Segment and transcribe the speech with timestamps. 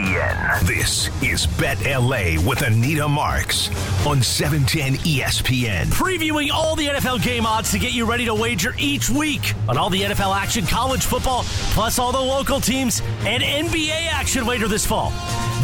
[0.00, 0.60] ESPN.
[0.66, 3.68] This is Bet LA with Anita Marks
[4.06, 5.86] on 710 ESPN.
[5.86, 9.76] Previewing all the NFL game odds to get you ready to wager each week on
[9.76, 11.42] all the NFL action, college football,
[11.72, 15.12] plus all the local teams and NBA action later this fall.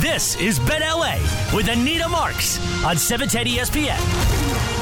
[0.01, 1.17] This is Bet LA
[1.55, 4.76] with Anita Marks on 710 ESPN.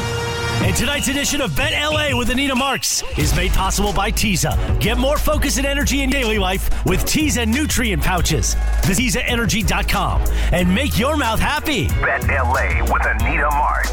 [0.62, 4.56] And tonight's edition of Bet LA with Anita Marks is made possible by Teza.
[4.80, 8.54] Get more focus and energy in daily life with Teza nutrient pouches.
[8.84, 10.22] Visit TezaEnergy.com
[10.52, 11.88] and make your mouth happy.
[11.88, 13.92] Bet LA with Anita Marks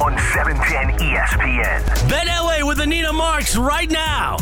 [0.00, 2.08] on 710 ESPN.
[2.08, 4.38] Bet LA with Anita Marks right now.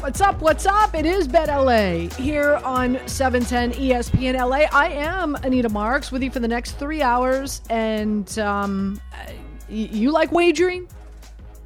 [0.00, 0.42] What's up?
[0.42, 0.94] What's up?
[0.94, 4.66] It is Bet LA here on 710 ESPN LA.
[4.70, 7.62] I am Anita Marks with you for the next three hours.
[7.70, 9.34] And um, y-
[9.68, 10.88] you like wagering?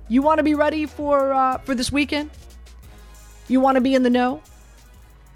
[0.08, 2.30] You want to be ready for uh, for this weekend?
[3.48, 4.42] You want to be in the know?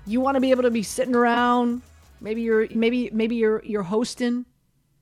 [0.07, 1.83] You want to be able to be sitting around?
[2.21, 4.47] Maybe you're maybe maybe you're you're hosting.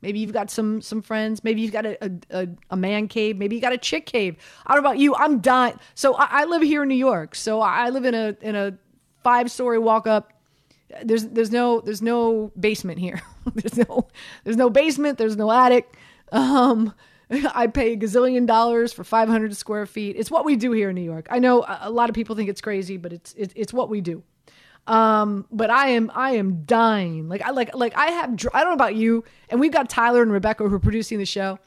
[0.02, 1.44] Maybe you've got some some friends.
[1.44, 3.36] Maybe you've got a, a, a, man cave.
[3.36, 4.36] Maybe you got a chick cave.
[4.66, 5.14] I don't know about you.
[5.14, 5.78] I'm dying.
[5.94, 7.34] So I, I live here in New York.
[7.34, 8.78] So I live in a in a
[9.22, 10.32] five story walk up.
[11.02, 13.20] There's there's no there's no basement here.
[13.54, 14.08] there's no
[14.44, 15.18] there's no basement.
[15.18, 15.94] There's no attic.
[16.32, 16.94] Um,
[17.54, 20.16] I pay a gazillion dollars for 500 square feet.
[20.18, 21.28] It's what we do here in New York.
[21.30, 24.00] I know a lot of people think it's crazy, but it's it's, it's what we
[24.00, 24.22] do.
[24.86, 27.28] Um, but I am I am dying.
[27.28, 30.22] Like I like like I have I don't know about you, and we've got Tyler
[30.22, 31.58] and Rebecca who are producing the show.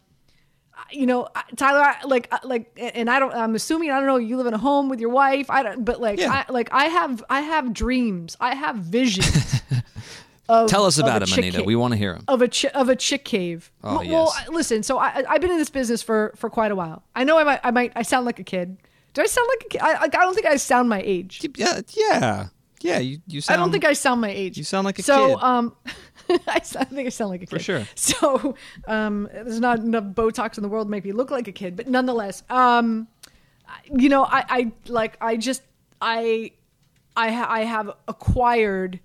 [0.91, 3.33] You know, Tyler, I, like like, and I don't.
[3.33, 4.17] I'm assuming I don't know.
[4.17, 5.49] You live in a home with your wife.
[5.49, 5.85] I don't.
[5.85, 8.35] But like, I like I have I have dreams.
[8.41, 9.61] I have visions.
[10.49, 11.57] of, Tell us about him, Anita.
[11.59, 12.23] cave We want to hear him.
[12.27, 13.71] of a chi- of a chick cave.
[13.83, 14.45] Oh, well, well, yes.
[14.47, 14.83] I- listen.
[14.83, 17.03] So I I've been in this business for for quite a while.
[17.15, 18.77] I know I might I might I sound like a kid.
[19.13, 19.81] Do I sound like a kid?
[19.81, 21.41] I I I don't think I sound my age.
[21.55, 22.47] Yeah, yeah,
[22.81, 22.99] yeah.
[22.99, 24.57] You, you I don't think I sound my age.
[24.57, 25.33] You sound like a so, kid.
[25.39, 25.75] So um,
[26.47, 27.49] I, think I sound like a kid.
[27.49, 27.87] For sure.
[27.95, 28.55] So,
[28.87, 31.75] um, there's not enough Botox in the world to make me look like a kid,
[31.75, 33.07] but nonetheless, um,
[33.67, 35.61] I- you know, I, I like, I just,
[36.01, 36.51] I,
[37.15, 38.99] I, ha- I have acquired,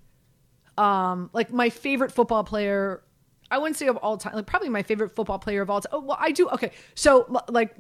[0.79, 3.03] um, like my favorite football player.
[3.51, 5.91] I wouldn't say of all time, like probably my favorite football player of all time.
[5.93, 6.49] Oh, well, I do.
[6.51, 7.75] Okay, so like,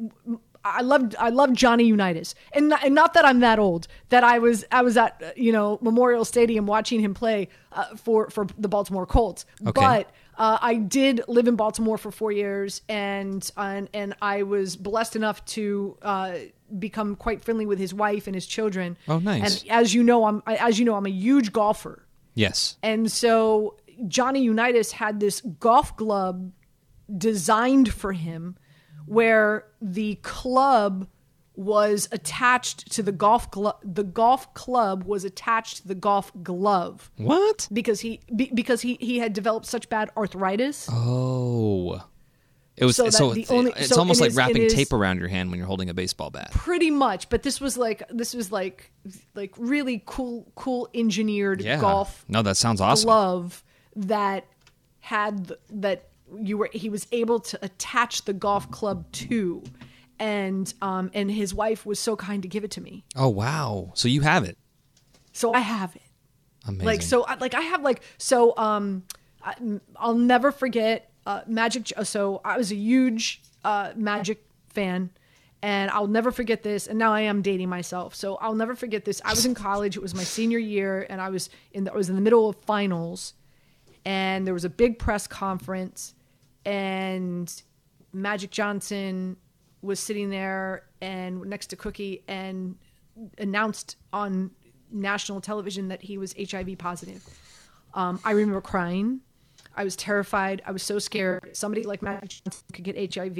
[0.64, 3.86] I love I love Johnny Unitas, and not, and not that I'm that old.
[4.09, 7.97] That I was I was at uh, you know Memorial Stadium watching him play uh,
[7.97, 9.44] for for the Baltimore Colts.
[9.60, 9.72] Okay.
[9.72, 14.75] But uh, I did live in Baltimore for four years, and and and I was
[14.75, 16.34] blessed enough to uh,
[16.78, 18.97] become quite friendly with his wife and his children.
[19.06, 19.62] Oh, nice.
[19.62, 22.04] And as you know, I'm as you know I'm a huge golfer.
[22.38, 22.76] Yes.
[22.82, 23.76] And so
[24.06, 26.53] Johnny Unitas had this golf club
[27.16, 28.56] designed for him
[29.06, 31.09] where the club
[31.56, 37.10] was attached to the golf glove the golf club was attached to the golf glove
[37.16, 37.69] What?
[37.72, 42.00] because he be, because he he had developed such bad arthritis Oh.
[42.81, 45.50] It was So so, it's, only- it's so almost like wrapping tape around your hand
[45.50, 46.50] when you're holding a baseball bat.
[46.53, 48.91] pretty much but this was like this was like
[49.34, 51.81] like really cool cool engineered Yeah.
[51.81, 53.06] golf No, that sounds awesome.
[53.06, 53.62] glove
[53.97, 54.47] that
[55.00, 56.09] had that
[56.41, 59.62] you were he was able to attach the golf club to
[60.19, 63.93] and um and his wife was so kind to give it to me Oh wow!
[63.95, 64.59] So you have it.
[65.33, 66.03] so i have it
[66.66, 66.84] Amazing.
[66.87, 69.05] like so like i have like so um
[69.43, 69.55] I,
[69.97, 75.11] i'll never forget uh magic so i was a huge uh magic fan
[75.62, 79.05] and i'll never forget this and now i am dating myself so i'll never forget
[79.05, 79.21] this.
[79.25, 81.97] I was in college it was my senior year and i was in the, i
[81.97, 83.34] was in the middle of finals
[84.04, 86.15] and there was a big press conference
[86.65, 87.63] and
[88.13, 89.36] magic johnson
[89.83, 92.77] was sitting there and next to cookie and
[93.36, 94.51] announced on
[94.91, 97.22] national television that he was hiv positive.
[97.92, 99.21] Um, i remember crying
[99.78, 103.39] i was terrified i was so scared somebody like magic johnson could get hiv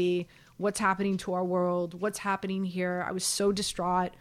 [0.56, 4.12] what's happening to our world what's happening here i was so distraught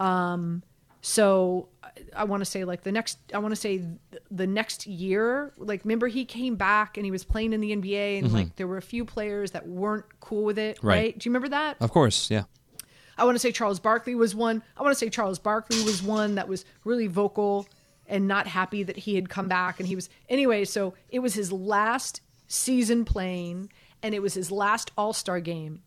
[0.00, 0.62] um,
[1.00, 1.68] so
[2.14, 5.52] I, want to say like the next, I want to say th- the next year,
[5.56, 8.66] like remember he came back and he was playing in the NBA and like there
[8.66, 10.86] were a few players that weren't cool with it, Mm-hmm.
[10.86, 10.96] Right.
[10.96, 11.18] right?
[11.18, 11.76] Do you remember that?
[11.80, 12.44] of course, yeah.
[13.16, 14.62] I want to say Charles Barkley was one.
[14.76, 17.66] I want to say Charles Barkley was one that was really vocal
[18.08, 21.34] and not happy that he had come back and he was anyway, so it was
[21.34, 23.70] his last season playing
[24.02, 25.82] and it was his last All-Star game.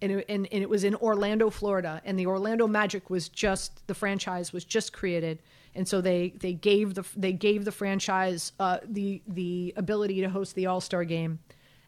[0.00, 3.86] And, it, and and it was in Orlando, Florida, and the Orlando Magic was just
[3.86, 5.40] the franchise was just created.
[5.74, 10.28] And so they they gave the they gave the franchise uh, the the ability to
[10.28, 11.38] host the All-Star game.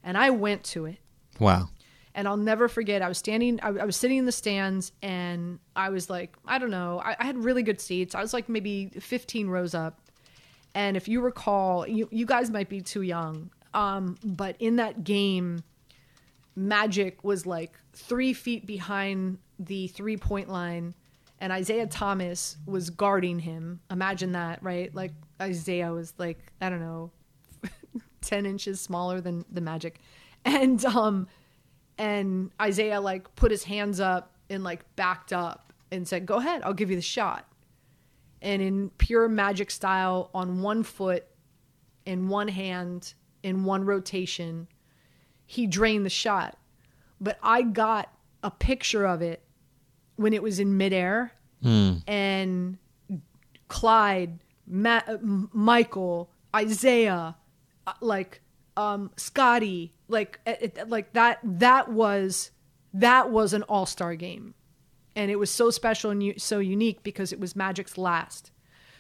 [0.05, 0.99] And I went to it
[1.38, 1.69] Wow.
[2.14, 3.00] And I'll never forget.
[3.00, 6.59] I was standing, I, I was sitting in the stands, and I was like, I
[6.59, 8.14] don't know, I, I had really good seats.
[8.14, 9.99] I was like maybe 15 rows up,
[10.75, 15.05] and if you recall, you you guys might be too young, um, but in that
[15.05, 15.62] game,
[16.55, 20.94] Magic was like three feet behind the three point line,
[21.41, 23.81] and Isiah Thomas was guarding him.
[23.91, 24.94] Imagine that, right?
[24.94, 27.11] Like Isiah was like, I don't know,
[28.20, 30.00] 10 inches smaller than the Magic.
[30.44, 31.29] And um
[31.98, 36.62] and Isiah like put his hands up and like backed up and said, "Go ahead,
[36.64, 37.46] I'll give you the shot."
[38.40, 41.24] And in pure Magic style on one foot
[42.04, 44.66] in one hand in one rotation,
[45.46, 46.58] he drained the shot.
[47.20, 48.12] But I got
[48.42, 49.42] a picture of it
[50.16, 51.32] when it was in midair
[52.08, 52.78] and
[53.68, 57.36] Clyde, Ma- uh, Michael, Isiah,
[57.86, 58.40] uh, like
[58.76, 61.38] um, Scotty, like it, it- like that.
[61.43, 62.50] That was
[62.94, 64.55] that was an all star game,
[65.17, 68.50] and it was so special and u- so unique because it was Magic's last.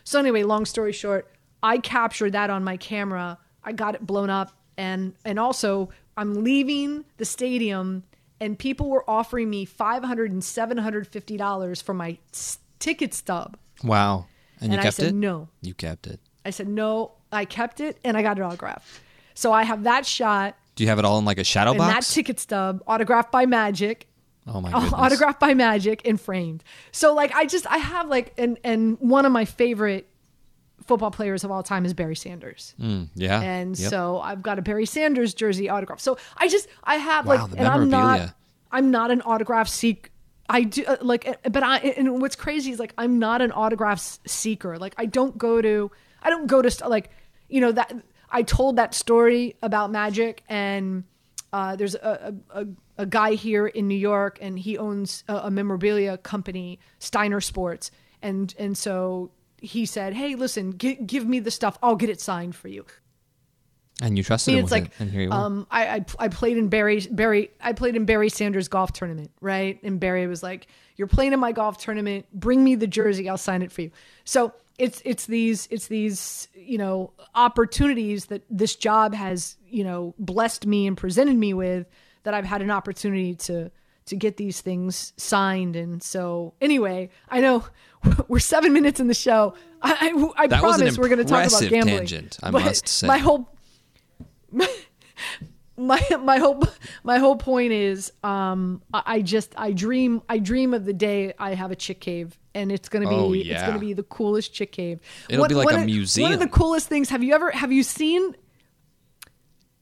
[0.04, 1.30] So anyway, long story short,
[1.62, 3.38] I captured that on my camera.
[3.62, 8.02] I got it blown up, and and also I'm leaving the stadium,
[8.40, 12.58] and people were offering me five hundred and seven hundred fifty dollars for my s-
[12.80, 13.56] ticket stub.
[13.84, 14.26] Wow.
[14.60, 15.14] And, And you I kept said it?
[15.14, 15.48] no.
[15.60, 16.20] You kept it.
[16.44, 17.12] I said no.
[17.32, 19.00] I kept it, and I got it autographed.
[19.34, 21.80] So I have that shot Do you have it all in like a shadow and
[21.80, 24.08] that ticket stub autographed by Magic.
[24.46, 24.92] oh my goodness.
[24.92, 26.64] autographed by Magic and framed.
[26.92, 30.08] So like I just I have like and and one of my favorite
[30.86, 32.74] football players of all time is Barry Sanders.
[32.80, 33.40] Mm, yeah.
[33.40, 33.90] And Yep.
[33.90, 36.00] so I've got a Barry Sanders jersey autograph.
[36.00, 38.34] So I just I have Wow, like and I'm not.
[38.74, 40.10] I'm not an autograph seek
[40.48, 43.52] I do uh, like uh, but I and what's crazy is like I'm not an
[43.52, 44.78] autograph seeker.
[44.78, 45.90] Like I don't go to
[46.22, 47.10] I don't go to like
[47.48, 47.92] you know that
[48.32, 51.04] I told that story about Magic and
[51.52, 55.50] uh, there's a, a, a, guy here in New York and he owns a, a
[55.50, 57.90] memorabilia company, Steiner Sports.
[58.22, 61.78] And, and so he said, Hey, listen, gi- give me the stuff.
[61.82, 62.86] I'll get it signed for you.
[64.00, 65.00] and you trusted And him it's with like, it.
[65.00, 65.44] And here you are.
[65.44, 69.30] um, I, I I played in Barry Barry I played in Barry Sanders golf tournament,
[69.42, 69.78] right?
[69.82, 72.24] And Barry was like, "You're playing in my golf tournament.
[72.32, 73.28] Bring me the jersey.
[73.28, 73.90] I'll sign it for you."
[74.24, 80.14] So it's it's these it's these you know opportunities that this job has you know
[80.18, 81.86] blessed me and presented me with
[82.24, 83.70] that I've had an opportunity to
[84.06, 85.76] to get these things signed.
[85.76, 87.64] And so anyway, I know
[88.28, 89.54] we're seven minutes in the show.
[89.80, 91.98] I I, I That was an promise we're going to talk about gambling.
[91.98, 93.06] tangent, I must say.
[93.06, 93.48] My whole
[95.76, 96.62] my my whole
[97.02, 101.32] my whole point is um I, I just I dream I dream of the day
[101.38, 104.52] I have a chick cave and it's gonna be Oh, it's gonna be the coolest
[104.52, 105.00] chick cave.
[105.28, 105.86] It'll be like a of-
[106.24, 107.08] One of the coolest things.
[107.10, 108.34] Have you ever have you seen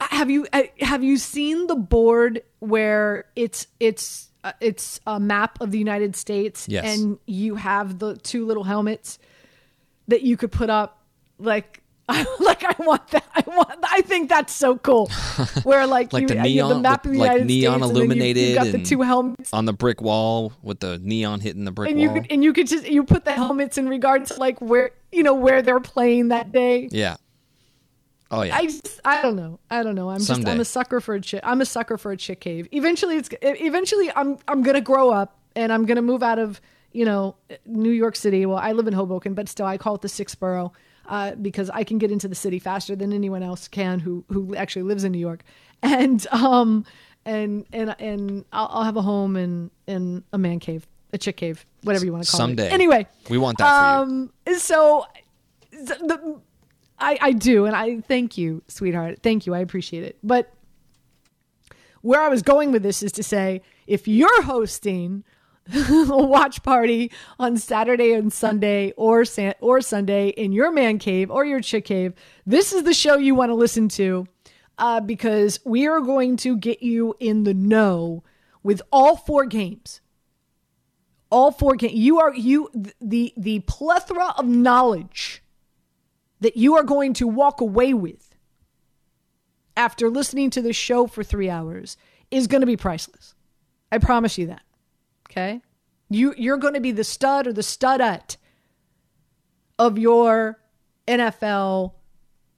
[0.00, 5.60] have you uh, have you seen the board where it's it's uh, it's a map
[5.60, 6.84] of the United States Yes.
[6.98, 9.18] and you have the two little helmets
[10.08, 11.04] that you could put up
[11.38, 11.82] like
[12.40, 15.08] like I want that I want I think that's so cool
[15.62, 17.88] where like, Like you, the you the neon- map of the like United neon States
[17.90, 21.40] and you- illuminated you, got the two helmets on the brick wall with the neon
[21.40, 22.20] hitting the brick and you wall.
[22.20, 25.22] could and you could just you put the helmets in regard to like where you
[25.22, 27.16] know where they're playing that day yeah.
[28.32, 28.56] Oh yeah.
[28.56, 29.58] I just, I don't know.
[29.70, 30.08] I don't know.
[30.08, 31.40] I'm just I'm a sucker for a chick.
[31.42, 32.68] I'm a sucker for a chick cave.
[32.70, 36.60] Eventually, it's eventually I'm I'm gonna grow up and I'm gonna move out of
[36.92, 37.34] you know
[37.66, 38.46] New York City.
[38.46, 40.72] Well, I live in Hoboken, but still I call it the sixth borough
[41.10, 44.54] uh, because I can get into the city faster than anyone else can who who
[44.56, 45.42] actually lives in New York.
[45.82, 46.84] And um
[47.24, 51.36] and and and I'll, I'll have a home in in a man cave, a chick
[51.38, 52.66] cave, whatever you want to call Someday.
[52.68, 52.72] it.
[52.72, 54.18] Anyway, We want that for you.
[54.54, 55.06] um, so
[55.72, 56.40] th- the,
[56.98, 59.20] I, I do, and I thank you, sweetheart.
[59.22, 59.54] Thank you.
[59.54, 60.18] I appreciate it.
[60.22, 60.52] But
[62.02, 65.24] where I was going with this is to say if you're hosting
[66.08, 71.44] watch party on Saturday and Sunday or San- or Sunday in your man cave or
[71.44, 72.14] your chick cave,
[72.46, 74.26] this is the show you want to listen to
[74.78, 78.22] uh, because we are going to get you in the know
[78.62, 80.00] with all four games
[81.30, 81.94] all four games.
[81.94, 85.42] You are you the the plethora of knowledge
[86.40, 88.34] that you are going to walk away with
[89.76, 91.96] after listening to the show for three hours
[92.30, 93.34] is going to be priceless.
[93.92, 94.62] I promise you that.
[95.30, 95.60] Okay.
[96.08, 98.36] You you're going to be the stud or the studette
[99.78, 100.58] of your
[101.06, 101.92] NFL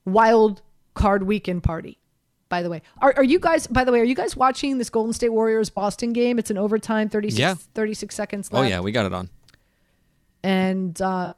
[0.05, 0.61] wild
[0.95, 1.99] card weekend party.
[2.49, 3.65] By the way, are, are you guys?
[3.67, 6.37] By the way, are you guys watching this Golden State Warriors Boston game?
[6.37, 7.55] It's an overtime, 36, Yeah.
[7.73, 9.29] 36 seconds Oh yeah, we got it on.
[10.43, 11.33] and uh,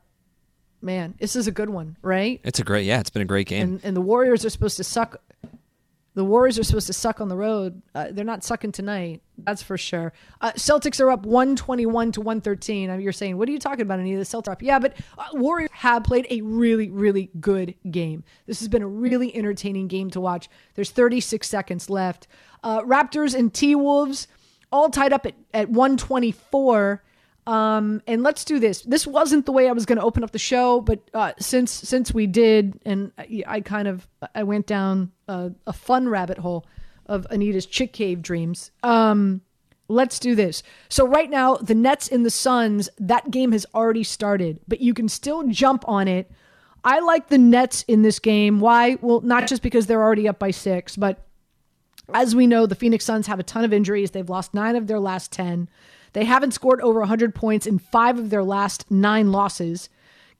[0.81, 2.41] man, this is a good one, right?
[2.43, 2.85] It's a great.
[2.85, 3.61] Yeah, it's been a great game.
[3.63, 5.21] and and the Warriors are supposed to suck.
[6.15, 7.81] The Warriors are supposed to suck on the road.
[7.93, 10.13] Uh, they're not sucking tonight, that's for sure.
[10.39, 12.99] Uh, Celtics are up one twenty one to one thirteen.
[13.01, 13.99] You're saying, what are you talking about?
[13.99, 14.63] Any of the Celtics are up?
[14.63, 18.23] Yeah, but uh, Warriors have played a really really good game.
[18.47, 20.49] This has been a really entertaining game to watch.
[20.75, 22.27] There's 36 seconds left.
[22.63, 24.27] Uh, Raptors and T Wolves
[24.71, 27.03] all tied up at at 124.
[27.47, 28.81] Um, and let's do this.
[28.81, 31.71] This wasn't the way I was going to open up the show, but uh, since
[31.71, 36.39] since we did, and I, I kind of I went down a, a fun rabbit
[36.39, 36.65] hole
[37.05, 38.71] of Anita's chick cave dreams.
[38.81, 39.41] Um,
[39.87, 40.63] let's do this.
[40.89, 44.95] So right now, the Nets and the Suns, that game has already started, but you
[44.95, 46.31] can still jump on it.
[46.83, 48.59] I like the Nets in this game.
[48.59, 48.97] Why?
[49.01, 51.25] Well, not just because they're already up by six, but
[52.13, 54.11] as we know, the Phoenix Suns have a ton of injuries.
[54.11, 55.69] They've lost nine of their last 10.
[56.15, 59.89] They haven't scored over 100 points in five of their last nine losses.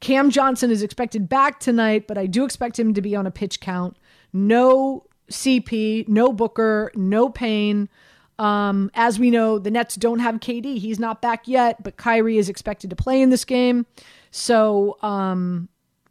[0.00, 3.30] Cam Johnson is expected back tonight, but I do expect him to be on a
[3.30, 3.98] pitch count.
[4.32, 7.90] No CP, no Booker, no Payne.
[8.38, 10.78] Um, as we know, the Nets don't have KD.
[10.78, 13.84] He's not back yet, but Kyrie is expected to play in this game.
[14.30, 15.68] So, um,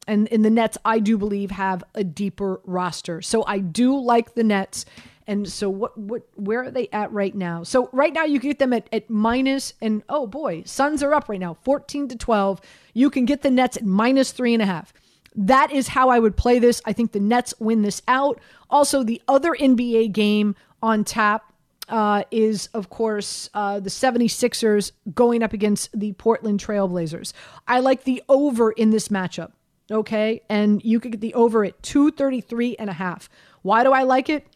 [0.07, 3.23] and in the Nets, I do believe have a deeper roster.
[3.23, 4.85] So I do like the Nets.
[5.27, 7.63] And so what what where are they at right now?
[7.63, 11.13] So right now you can get them at, at minus and oh boy, Suns are
[11.13, 12.61] up right now, 14 to 12.
[12.93, 14.93] You can get the Nets at minus three and a half.
[15.35, 16.81] That is how I would play this.
[16.85, 18.39] I think the Nets win this out.
[18.69, 21.51] Also, the other NBA game on tap
[21.89, 27.33] uh, is, of course, uh, the 76ers going up against the Portland Trailblazers.
[27.67, 29.51] I like the over in this matchup.
[29.91, 30.41] Okay.
[30.49, 33.29] And you could get the over at 233 and a half.
[33.61, 34.47] Why do I like it?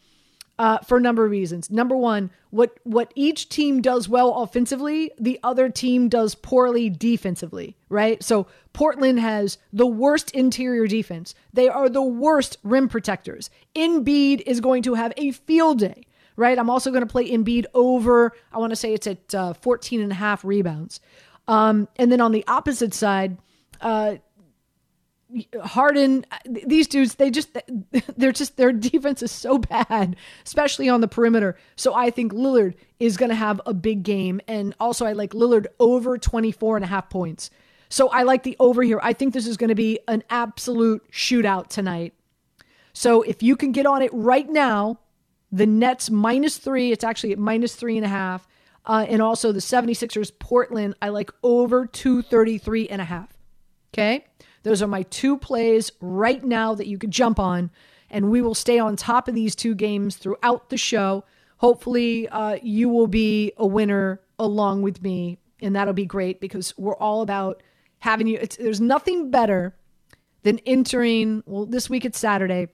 [0.60, 1.70] Uh, for a number of reasons.
[1.70, 7.78] Number one, what what each team does well offensively, the other team does poorly defensively,
[7.88, 8.22] right?
[8.22, 11.34] So Portland has the worst interior defense.
[11.54, 13.48] They are the worst rim protectors.
[13.74, 16.02] Embiid is going to have a field day,
[16.36, 16.58] right?
[16.58, 20.02] I'm also going to play Embiid over, I want to say it's at uh, 14
[20.02, 21.00] and a half rebounds.
[21.48, 23.38] Um, and then on the opposite side,
[23.80, 24.16] uh,
[25.62, 27.56] Harden, these dudes, they just,
[28.16, 31.56] they're just, their defense is so bad, especially on the perimeter.
[31.76, 34.40] So I think Lillard is going to have a big game.
[34.46, 37.50] And also, I like Lillard over 24 and a half points.
[37.88, 39.00] So I like the over here.
[39.02, 42.14] I think this is going to be an absolute shootout tonight.
[42.92, 45.00] So if you can get on it right now,
[45.52, 48.46] the Nets minus three, it's actually at minus three and a half.
[48.86, 53.36] Uh, and also the 76ers Portland, I like over 233 and a half.
[53.92, 54.24] Okay.
[54.62, 57.70] Those are my two plays right now that you could jump on,
[58.10, 61.24] and we will stay on top of these two games throughout the show.
[61.58, 66.76] Hopefully, uh, you will be a winner along with me, and that'll be great because
[66.76, 67.62] we're all about
[68.00, 68.38] having you.
[68.58, 69.74] There's nothing better
[70.42, 71.42] than entering.
[71.46, 72.68] Well, this week it's Saturday,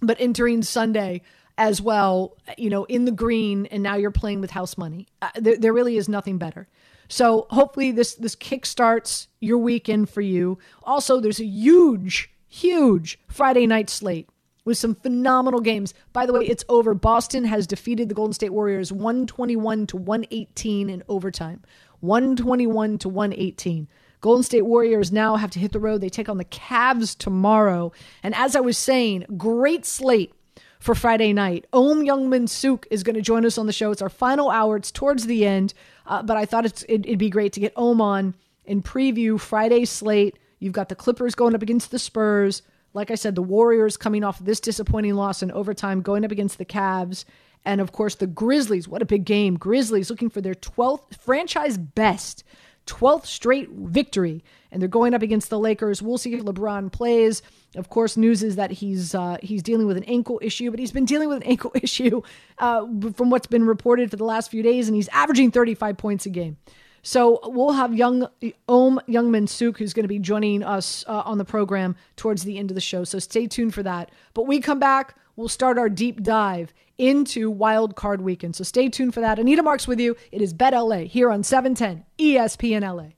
[0.00, 1.22] but entering Sunday
[1.56, 2.36] as well.
[2.56, 5.06] You know, in the green, and now you're playing with house money.
[5.20, 6.68] Uh, there, there really is nothing better.
[7.08, 10.58] So hopefully this this kickstarts your weekend for you.
[10.82, 14.28] Also, there's a huge, huge Friday night slate
[14.64, 15.94] with some phenomenal games.
[16.12, 16.92] By the way, it's over.
[16.92, 21.62] Boston has defeated the Golden State Warriors 121 to 118 in overtime.
[22.00, 23.88] 121 to 118.
[24.20, 26.00] Golden State Warriors now have to hit the road.
[26.00, 27.92] They take on the Cavs tomorrow.
[28.22, 30.34] And as I was saying, great slate
[30.78, 31.66] for Friday night.
[31.72, 33.90] Ohm Youngmisuk is going to join us on the show.
[33.90, 34.76] It's our final hour.
[34.76, 35.74] It's towards the end,
[36.06, 38.34] uh, but I thought it, it'd be great to get Ohm on
[38.66, 40.38] and preview Friday's slate.
[40.58, 42.62] You've got the Clippers going up against the Spurs.
[42.94, 46.58] Like I said, the Warriors coming off this disappointing loss in overtime, going up against
[46.58, 47.24] the Cavs.
[47.64, 48.88] And of course, the Grizzlies.
[48.88, 49.56] What a big game.
[49.56, 52.44] Grizzlies looking for their 12th franchise best
[52.88, 56.02] 12th straight victory, and they're going up against the Lakers.
[56.02, 57.42] We'll see if LeBron plays.
[57.76, 60.92] Of course, news is that he's uh, he's dealing with an ankle issue, but he's
[60.92, 62.22] been dealing with an ankle issue
[62.58, 66.26] uh, from what's been reported for the last few days, and he's averaging 35 points
[66.26, 66.56] a game.
[67.02, 68.28] So we'll have young
[68.68, 72.70] Ohm Youngmisuk, who's going to be joining us uh, on the program towards the end
[72.70, 73.04] of the show.
[73.04, 74.10] So stay tuned for that.
[74.34, 78.56] But we come back, we'll start our deep dive into Wild Card Weekend.
[78.56, 79.38] So stay tuned for that.
[79.38, 80.16] Anita Marks with you.
[80.32, 83.17] It is Bet LA here on 710 ESPN LA.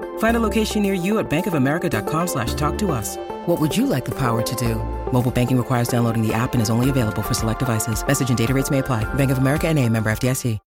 [0.21, 3.17] Find a location near you at bankofamerica.com slash talk to us.
[3.47, 4.75] What would you like the power to do?
[5.11, 8.05] Mobile banking requires downloading the app and is only available for select devices.
[8.05, 9.03] Message and data rates may apply.
[9.15, 10.59] Bank of America and a member FDIC.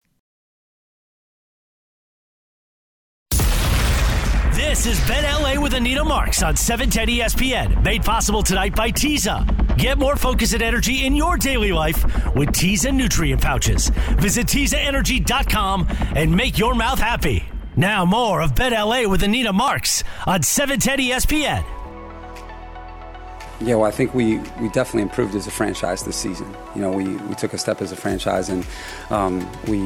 [4.57, 7.81] This is Bet LA with Anita Marks on 710 ESPN.
[7.85, 9.47] Made possible tonight by Teza.
[9.79, 13.91] Get more focus and energy in your daily life with Teza nutrient pouches.
[14.19, 17.45] Visit TezaEnergy.com and make your mouth happy.
[17.77, 21.65] Now more of Bet LA with Anita Marks on 710 ESPN.
[23.61, 26.55] Yeah, well, I think we, we definitely improved as a franchise this season.
[26.75, 28.67] You know, we, we took a step as a franchise and
[29.11, 29.79] um, we,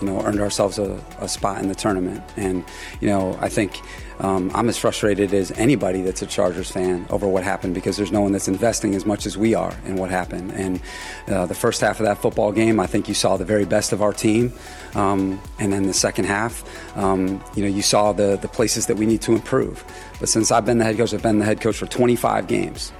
[0.00, 2.22] you know, earned ourselves a, a, spot in the tournament.
[2.36, 2.64] And,
[3.00, 3.80] you know, I think
[4.20, 8.12] um, I'm as frustrated as anybody that's a Chargers fan over what happened because there's
[8.12, 10.52] no one that's investing as much as we are in what happened.
[10.52, 10.80] And
[11.28, 13.92] uh, the first half of that football game, I think you saw the very best
[13.92, 14.52] of our team.
[14.94, 16.64] Um, and then the second half,
[16.96, 19.84] um, you know, you saw the, the places that we need to improve.
[20.20, 22.92] But since I've been the head coach, I've been the head coach for 25 games.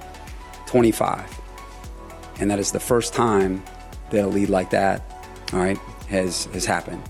[0.67, 1.41] 25.
[2.41, 3.63] And that is the first time
[4.11, 5.03] that a lead like that,
[5.53, 7.03] all right, has, has happened.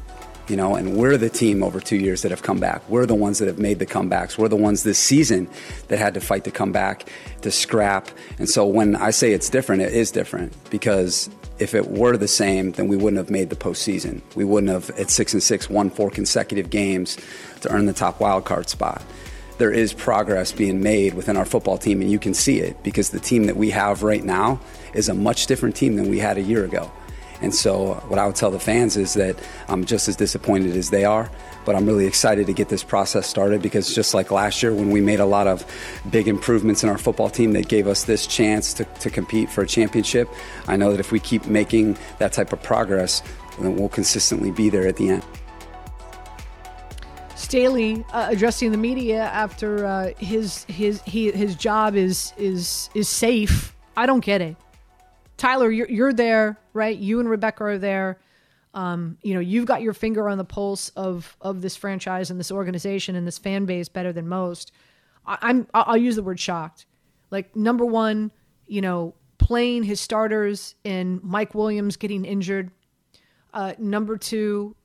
[0.48, 2.88] You know, and we're the team over two years that have come back.
[2.88, 4.38] We're the ones that have made the comebacks.
[4.38, 5.48] We're the ones this season
[5.88, 7.10] that had to fight to come back,
[7.42, 8.08] to scrap.
[8.38, 12.28] And so when I say it's different, it is different because if it were the
[12.28, 14.20] same, then we wouldn't have made the postseason.
[14.36, 17.16] We wouldn't have, at six and six, won four consecutive games
[17.62, 19.02] to earn the top wild card spot
[19.58, 23.10] there is progress being made within our football team, and you can see it because
[23.10, 24.60] the team that we have right now
[24.94, 26.90] is a much different team than we had a year ago.
[27.42, 29.36] And so, what I would tell the fans is that
[29.68, 31.30] I'm just as disappointed as they are,
[31.64, 34.90] but I'm really excited to get this process started because just like last year, when
[34.90, 35.64] we made a lot of
[36.10, 39.62] big improvements in our football team that gave us this chance to, to compete for
[39.62, 40.28] a championship,
[40.66, 43.22] I know that if we keep making that type of progress,
[43.58, 45.24] then we'll consistently be there at the end.
[47.34, 53.08] Staley uh, addressing the media after uh, his his he, his job is is is
[53.08, 53.76] safe.
[53.96, 54.56] I don't get it.
[55.36, 56.96] Tyler, you're you're there, right?
[56.96, 58.18] You and Rebecca are there.
[58.74, 62.38] Um, you know, you've got your finger on the pulse of of this franchise and
[62.38, 64.72] this organization and this fan base better than most.
[65.26, 66.86] I, I'm I'll use the word shocked.
[67.30, 68.30] Like number one,
[68.66, 72.70] you know, playing his starters and Mike Williams getting injured.
[73.52, 74.76] Uh, number two,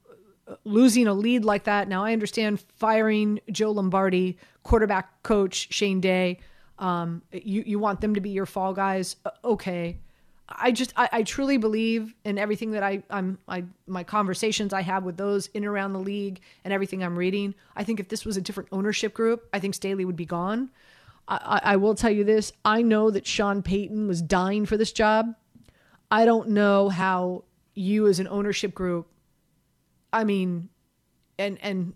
[0.63, 1.87] losing a lead like that.
[1.87, 6.39] Now I understand firing Joe Lombardi, quarterback coach Shane Day.
[6.79, 9.15] Um, you you want them to be your fall guys?
[9.43, 9.99] Okay.
[10.49, 14.81] I just I, I, truly believe in everything that I I'm I my conversations I
[14.81, 17.55] have with those in and around the league and everything I'm reading.
[17.75, 20.69] I think if this was a different ownership group, I think Staley would be gone.
[21.27, 24.75] I, I, I will tell you this: I know that Sean Payton was dying for
[24.75, 25.35] this job.
[26.09, 29.07] I don't know how you as an ownership group
[30.13, 30.69] I mean,
[31.37, 31.93] and and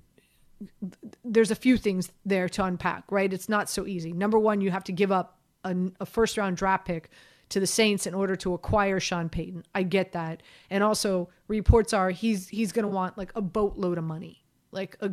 [1.24, 3.32] there's a few things there to unpack, right?
[3.32, 4.14] It's not so easy.
[4.14, 7.10] Number one, you have to give up a, a first round draft pick
[7.50, 9.64] to the Saints in order to acquire Sean Payton.
[9.74, 13.98] I get that, and also reports are he's he's going to want like a boatload
[13.98, 15.12] of money, like a,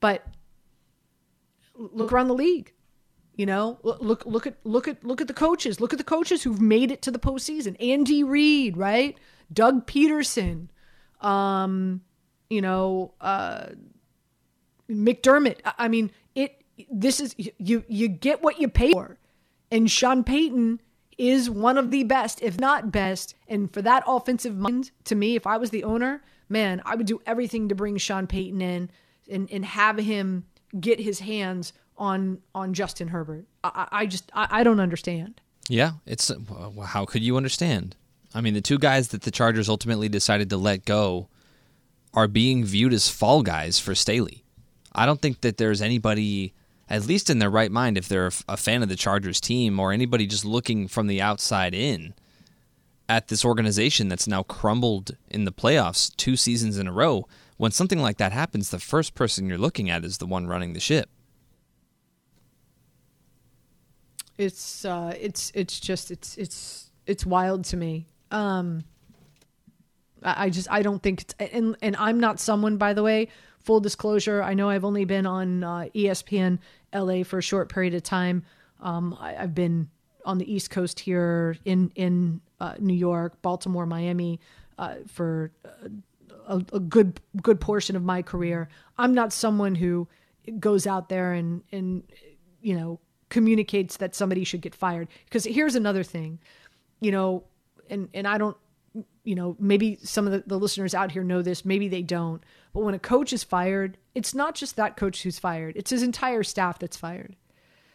[0.00, 0.26] but
[1.74, 2.72] look around the league.
[3.36, 5.80] You know, look look at look at look at the coaches.
[5.80, 7.76] Look at the coaches who've made it to the postseason.
[7.80, 9.16] Andy Reid, right?
[9.52, 10.68] Doug Pederson.
[11.20, 12.02] Um,
[12.50, 13.66] you know, uh,
[14.90, 15.60] McDermott.
[15.78, 16.64] I mean, it.
[16.90, 17.84] This is you.
[17.88, 19.18] You get what you pay for,
[19.70, 20.80] and Sean Payton
[21.20, 23.34] is one of the best, if not best.
[23.46, 27.06] And for that offensive mind, to me, if I was the owner, man, I would
[27.06, 28.90] do everything to bring Sean Payton in
[29.30, 30.46] and and have him
[30.78, 33.44] get his hands on on Justin Herbert.
[33.62, 35.40] I, I just I, I don't understand.
[35.68, 36.32] Yeah, it's
[36.86, 37.96] how could you understand?
[38.34, 41.28] I mean, the two guys that the Chargers ultimately decided to let go
[42.14, 44.44] are being viewed as fall guys for Staley.
[44.92, 46.54] I don't think that there's anybody,
[46.90, 49.92] at least in their right mind, if they're a fan of the Chargers team or
[49.92, 52.14] anybody just looking from the outside in
[53.08, 57.26] at this organization that's now crumbled in the playoffs two seasons in a row.
[57.56, 60.72] When something like that happens, the first person you're looking at is the one running
[60.72, 61.08] the ship.
[64.38, 68.06] It's uh, it's it's just it's it's it's wild to me.
[68.30, 68.84] Um,
[70.22, 73.28] I just I don't think it's and and I'm not someone by the way.
[73.58, 76.58] Full disclosure, I know I've only been on uh, ESPN
[76.94, 78.44] LA for a short period of time.
[78.80, 79.88] Um, I, have been
[80.24, 84.40] on the East Coast here in in uh, New York, Baltimore, Miami
[84.78, 85.52] uh, for
[86.46, 88.68] a, a, good good portion of my career.
[88.98, 90.08] I'm not someone who
[90.58, 92.02] goes out there and and
[92.60, 92.98] you know
[93.28, 95.08] communicates that somebody should get fired.
[95.24, 96.38] Because here's another thing,
[97.00, 97.44] you know,
[97.88, 98.56] and and I don't,
[99.24, 102.42] you know, maybe some of the, the listeners out here know this, maybe they don't.
[102.72, 106.02] But when a coach is fired, it's not just that coach who's fired; it's his
[106.02, 107.36] entire staff that's fired.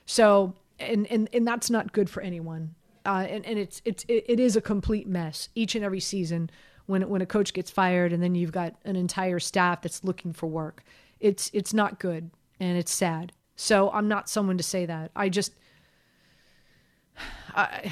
[0.05, 2.75] So, and and and that's not good for anyone.
[3.05, 6.49] Uh, and and it's it's it, it is a complete mess each and every season
[6.85, 10.33] when when a coach gets fired, and then you've got an entire staff that's looking
[10.33, 10.83] for work.
[11.19, 13.31] It's it's not good, and it's sad.
[13.55, 15.11] So I'm not someone to say that.
[15.15, 15.53] I just
[17.55, 17.91] I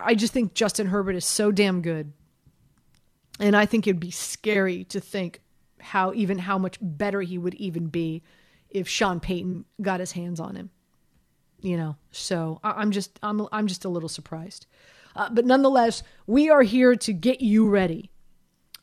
[0.00, 2.12] I just think Justin Herbert is so damn good.
[3.40, 5.40] And I think it'd be scary to think
[5.80, 8.22] how even how much better he would even be
[8.68, 10.70] if Sean Payton got his hands on him.
[11.60, 14.66] You know, so I- I'm just I'm I'm just a little surprised,
[15.16, 18.10] uh, but nonetheless, we are here to get you ready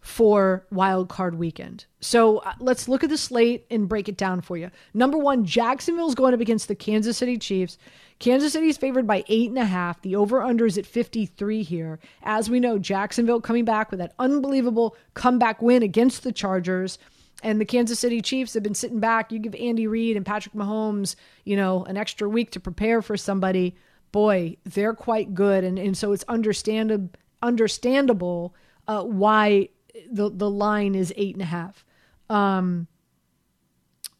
[0.06, 1.88] for Wild Card Weekend.
[2.00, 4.70] So uh, let's look at the slate and break it down for you.
[4.94, 7.80] Number one, Jacksonville's going up against the Kansas City Chiefs.
[8.20, 10.00] Kansas City is favored by eight and a half.
[10.04, 12.00] The over under is at 53 here.
[12.22, 17.00] As we know, Jacksonville coming back with that unbelievable comeback win against the Chargers.
[17.42, 19.32] And the Kansas City Chiefs have been sitting back.
[19.32, 21.16] You give Andy Reid and Patrick Mahomes,
[21.46, 23.76] you know, an extra week to prepare for somebody.
[24.12, 25.64] Boy, they're quite good.
[25.64, 27.10] And, and so it's understandable,
[27.42, 28.54] understandable
[28.88, 29.70] uh, why
[30.12, 31.86] the, the line is eight and a half.
[32.30, 32.88] Um,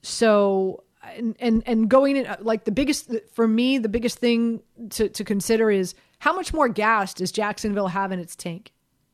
[0.02, 0.84] so
[1.16, 5.24] and and and going in like the biggest for me the biggest thing to to
[5.24, 8.72] consider is how much more gas does Jacksonville have in its tank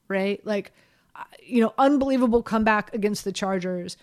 [0.07, 0.71] right like
[1.15, 3.97] uh, you know unbelievable comeback against the Chargers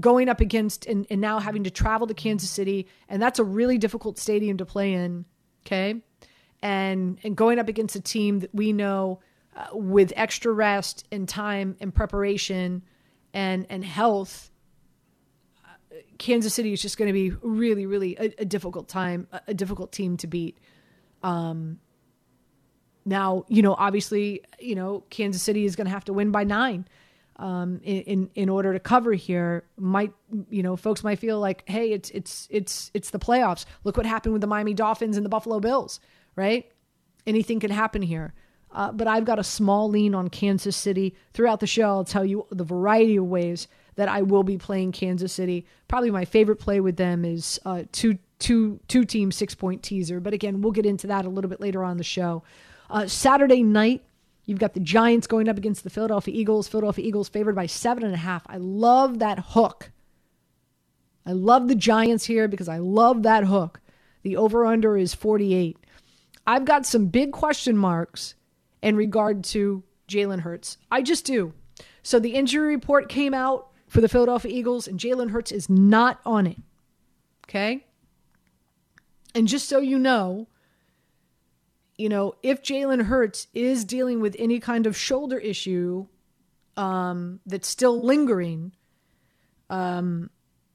[0.00, 3.44] going up against and, and now having to travel to Kansas City and that's a
[3.44, 5.24] really difficult stadium to play in
[5.66, 6.00] okay
[6.62, 9.20] and and going up against a team that we know
[9.72, 12.82] with extra rest and time and preparation
[13.34, 14.50] and and health
[16.18, 19.54] Kansas City is just going to be really, really a, a difficult time, a, a,
[19.54, 20.58] difficult team to beat.
[21.22, 21.80] Um,
[23.04, 26.44] now, you know, obviously, you know, Kansas City is going to have to win by
[26.44, 26.86] nine
[27.36, 29.64] um, in in order to cover here.
[29.76, 30.12] Might
[30.48, 33.64] you know, folks might feel like, hey, it's it's it's it's the playoffs.
[33.82, 35.98] Look what happened with the Miami Dolphins and the Buffalo Bills,
[36.36, 36.70] right?
[37.26, 38.34] Anything can happen here.
[38.72, 41.14] Uh, but I've got a small lean on Kansas City.
[41.34, 44.92] Throughout the show, I'll tell you the variety of ways that I will be playing
[44.92, 45.66] Kansas City.
[45.88, 50.20] Probably my favorite play with them is uh, two two two team six point teaser.
[50.20, 52.42] But again, we'll get into that a little bit later on the show.
[52.90, 54.02] Uh, Saturday night,
[54.46, 56.68] you've got the Giants going up against the Philadelphia Eagles.
[56.68, 58.42] Philadelphia Eagles favored by seven and a half.
[58.48, 59.90] I love that hook.
[61.24, 63.80] I love the Giants here because I love that hook.
[64.22, 65.76] The over under is 48.
[66.46, 68.34] I've got some big question marks
[68.82, 70.76] in regard to Jalen Hurts.
[70.90, 71.54] I just do.
[72.02, 76.20] So the injury report came out for the Philadelphia Eagles, and Jalen Hurts is not
[76.26, 76.58] on it.
[77.48, 77.86] Okay?
[79.34, 80.48] And just so you know,
[81.96, 86.06] you know, if Jalen Hurts is dealing with any kind of shoulder issue
[86.76, 88.72] um, that's still lingering,
[89.70, 90.30] um,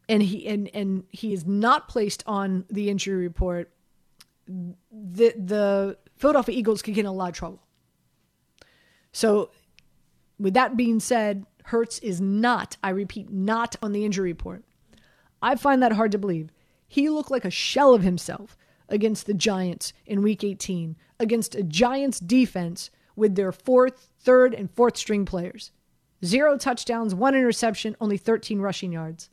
[0.07, 3.71] and he and and he is not placed on the injury report,
[4.47, 7.66] the the Philadelphia Eagles could get in a lot of trouble.
[9.17, 9.49] So,
[10.37, 14.63] with that being said, Hurts is not, I repeat, not on the injury report.
[15.41, 16.51] I find that hard to believe.
[16.87, 18.55] He looked like a shell of himself
[18.89, 24.69] against the Giants in week 18, against a Giants defense with their fourth, third, and
[24.69, 25.71] fourth string players.
[26.23, 29.31] Zero touchdowns, one interception, only 13 rushing yards.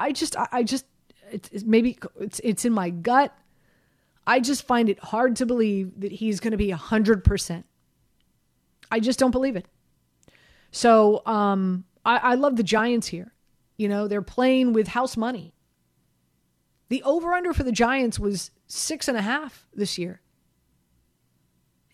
[0.00, 0.86] I just, I, just,
[1.30, 3.36] it's, it's maybe it's, it's in my gut.
[4.26, 7.64] I just find it hard to believe that he's going to be 100%.
[8.90, 9.66] I just don't believe it.
[10.70, 13.32] So um, I, I love the Giants here.
[13.76, 15.52] You know, they're playing with house money.
[16.88, 20.20] The over under for the Giants was six and a half this year.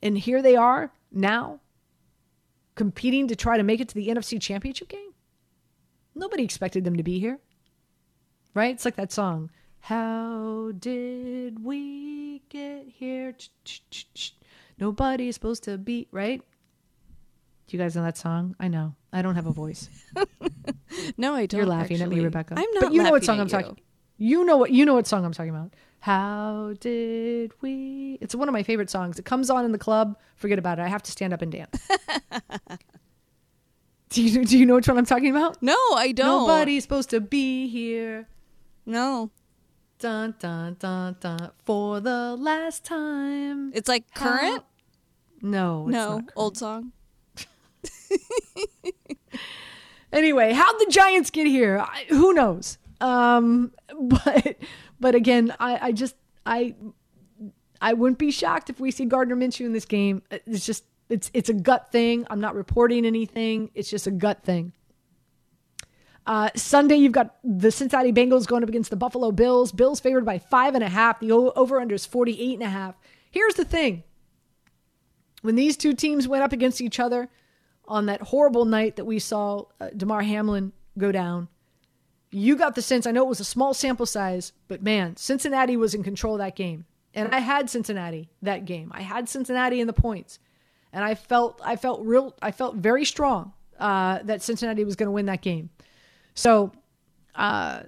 [0.02, 1.60] And here they are now
[2.74, 5.12] competing to try to make it to the NFC Championship game.
[6.14, 7.38] Nobody expected them to be here.
[8.54, 8.74] Right?
[8.74, 9.50] It's like that song.
[9.80, 13.34] How did we get here?
[14.78, 16.42] Nobody's supposed to be, right?
[17.70, 18.56] Do you guys know that song?
[18.58, 18.96] I know.
[19.12, 19.88] I don't have a voice.
[21.16, 21.58] no, I don't.
[21.58, 22.16] You're laughing actually.
[22.16, 22.54] at me, Rebecca.
[22.56, 22.82] I'm not.
[22.82, 23.78] But you know what song I'm talking.
[24.16, 25.72] You know what you know what song I'm talking about.
[26.00, 28.18] How did we?
[28.20, 29.20] It's one of my favorite songs.
[29.20, 30.18] It comes on in the club.
[30.34, 30.82] Forget about it.
[30.82, 31.88] I have to stand up and dance.
[34.08, 35.62] do you do you know which one I'm talking about?
[35.62, 36.48] No, I don't.
[36.48, 38.26] Nobody's supposed to be here.
[38.84, 39.30] No.
[40.00, 41.52] Dun dun dun dun.
[41.64, 43.70] For the last time.
[43.74, 44.58] It's like current.
[44.58, 45.84] How- No.
[45.86, 46.90] it's no, old song.
[50.12, 51.78] Anyway, how'd the Giants get here?
[51.78, 52.78] I, who knows?
[53.00, 54.56] Um, but
[54.98, 56.74] but again, I, I just I
[57.80, 60.22] I wouldn't be shocked if we see Gardner Minshew in this game.
[60.30, 62.26] It's just it's it's a gut thing.
[62.30, 63.70] I'm not reporting anything.
[63.74, 64.72] It's just a gut thing.
[66.26, 69.72] Uh, Sunday, you've got the Cincinnati Bengals going up against the Buffalo Bills.
[69.72, 71.18] Bills favored by five and a half.
[71.18, 72.94] The over under is 48 and a half.
[73.30, 74.02] Here's the thing
[75.42, 77.30] when these two teams went up against each other
[77.90, 81.48] on that horrible night that we saw uh, Damar Hamlin go down,
[82.30, 83.06] you got the sense.
[83.06, 86.54] I know it was a small sample size, but man, Cincinnati was in control that
[86.54, 86.86] game.
[87.12, 88.92] And I had Cincinnati that game.
[88.94, 90.38] I had Cincinnati in the points.
[90.92, 95.08] And I felt I felt real I felt very strong uh, that Cincinnati was going
[95.08, 95.70] to win that game.
[96.34, 96.72] So,
[97.34, 97.82] uh,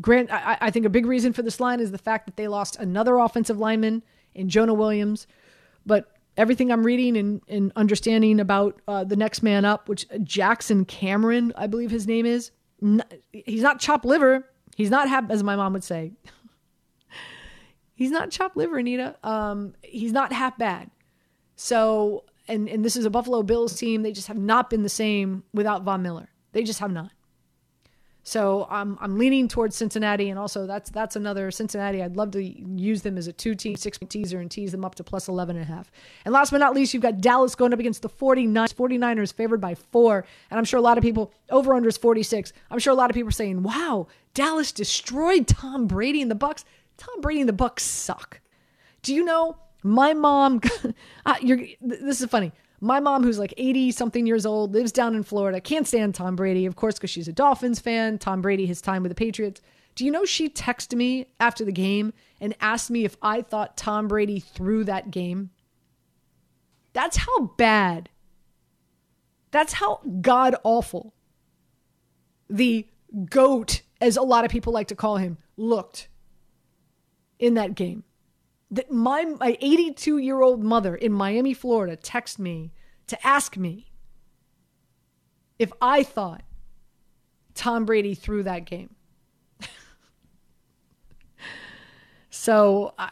[0.00, 2.48] Grant, I, I, think a big reason for this line is the fact that they
[2.48, 4.02] lost another offensive lineman
[4.34, 5.26] in Jonah Williams.
[5.84, 10.84] But everything I'm reading and, and understanding about uh, the next man up, which Jackson
[10.84, 12.50] Cameron, I believe his name is,
[13.32, 14.48] he's not chopped liver.
[14.76, 16.12] He's not, hap- as my mom would say,
[17.94, 19.16] he's not chopped liver, Anita.
[19.22, 20.90] Um, he's not half bad.
[21.56, 24.02] So, and, and this is a Buffalo Bills team.
[24.02, 26.28] They just have not been the same without Von Miller.
[26.52, 27.12] They just have not.
[28.24, 32.02] So I'm I'm leaning towards Cincinnati, and also that's that's another Cincinnati.
[32.02, 34.94] I'd love to use them as a two team six teaser and tease them up
[34.96, 35.90] to plus 11 and a half.
[36.24, 38.74] And last but not least, you've got Dallas going up against the 49ers.
[38.74, 42.52] 49ers favored by four, and I'm sure a lot of people over under is 46.
[42.70, 46.36] I'm sure a lot of people are saying, "Wow, Dallas destroyed Tom Brady and the
[46.36, 46.64] Bucs."
[46.96, 48.40] Tom Brady and the Bucs suck.
[49.02, 50.60] Do you know my mom?
[51.26, 51.34] uh,
[51.80, 52.52] this is funny.
[52.84, 56.34] My mom, who's like 80 something years old, lives down in Florida, can't stand Tom
[56.34, 58.18] Brady, of course, because she's a Dolphins fan.
[58.18, 59.62] Tom Brady, his time with the Patriots.
[59.94, 63.76] Do you know she texted me after the game and asked me if I thought
[63.76, 65.50] Tom Brady threw that game?
[66.92, 68.08] That's how bad,
[69.52, 71.14] that's how god awful
[72.50, 72.86] the
[73.30, 76.08] GOAT, as a lot of people like to call him, looked
[77.38, 78.02] in that game
[78.72, 82.72] that my my 82 year old mother in Miami, Florida, texted me
[83.06, 83.92] to ask me
[85.58, 86.42] if I thought
[87.54, 88.96] Tom Brady threw that game.
[92.30, 93.10] so I,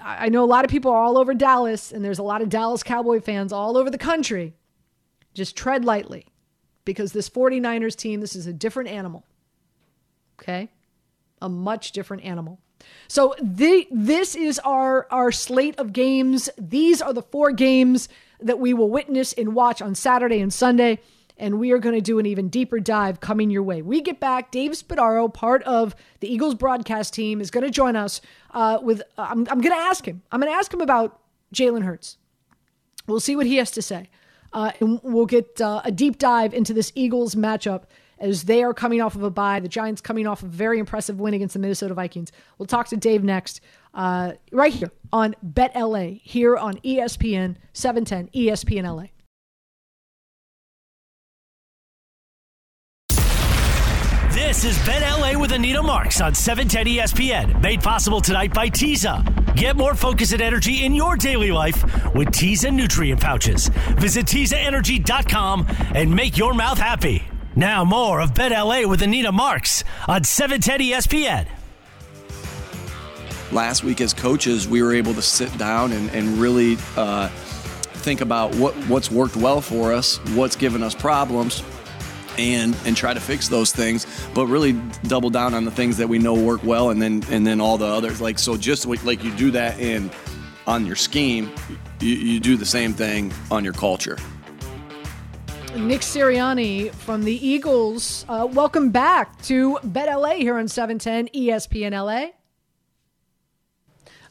[0.00, 2.48] I know a lot of people are all over Dallas, and there's a lot of
[2.48, 4.54] Dallas Cowboy fans all over the country.
[5.34, 6.26] Just tread lightly
[6.84, 9.26] because this 49ers team, this is a different animal.
[10.40, 10.70] Okay?
[11.42, 12.60] A much different animal.
[13.08, 16.48] So the, this is our, our slate of games.
[16.56, 18.08] These are the four games
[18.40, 21.00] that we will witness and watch on Saturday and Sunday.
[21.36, 23.80] And we are going to do an even deeper dive coming your way.
[23.80, 24.50] We get back.
[24.50, 29.00] Dave Spadaro, part of the Eagles broadcast team, is going to join us uh, with.
[29.16, 30.20] Uh, I'm, I'm going to ask him.
[30.30, 31.18] I'm going to ask him about
[31.54, 32.18] Jalen Hurts.
[33.06, 34.10] We'll see what he has to say.
[34.52, 37.84] Uh, and we'll get uh, a deep dive into this Eagles matchup
[38.20, 39.60] as they are coming off of a bye.
[39.60, 42.30] The Giants coming off a very impressive win against the Minnesota Vikings.
[42.58, 43.60] We'll talk to Dave next,
[43.94, 49.06] uh, right here on Bet LA, here on ESPN 710, ESPN LA.
[54.32, 59.24] This is Bet LA with Anita Marks on 710 ESPN, made possible tonight by Teza.
[59.54, 63.68] Get more focus and energy in your daily life with Teza nutrient pouches.
[63.98, 67.29] Visit TezaEnergy.com and make your mouth happy.
[67.56, 71.48] Now more of Bet LA with Anita Marks on 710 ESPN.
[73.52, 78.20] Last week as coaches, we were able to sit down and, and really uh, think
[78.20, 81.64] about what, what's worked well for us, what's given us problems,
[82.38, 84.72] and and try to fix those things but really
[85.04, 87.76] double down on the things that we know work well and then and then all
[87.76, 90.08] the others like so just like you do that in
[90.66, 91.50] on your scheme
[92.00, 94.16] you, you do the same thing on your culture
[95.76, 98.24] Nick Sirianni from the Eagles.
[98.28, 102.30] Uh, welcome back to Bet LA here on 710 ESPN LA.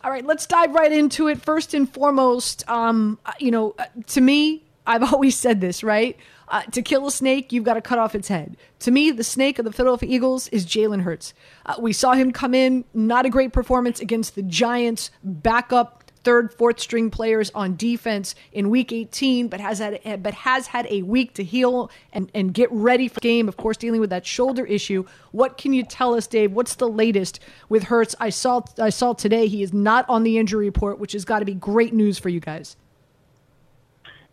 [0.04, 1.42] All right, let's dive right into it.
[1.42, 6.18] First and foremost, um, uh, you know, uh, to me, I've always said this, right?
[6.50, 8.58] Uh, to kill a snake, you've got to cut off its head.
[8.80, 11.34] To me, the snake of the Philadelphia Eagles is Jalen Hurts.
[11.66, 16.54] Uh, we saw him come in, not a great performance against the Giants, backup third,
[16.54, 21.02] fourth string players on defense in week 18, but has had but has had a
[21.04, 23.48] week to heal and, and get ready for the game.
[23.48, 25.06] Of course, dealing with that shoulder issue.
[25.32, 26.52] What can you tell us, Dave?
[26.52, 28.16] What's the latest with Hurts?
[28.20, 31.40] I saw I saw today he is not on the injury report, which has got
[31.40, 32.76] to be great news for you guys.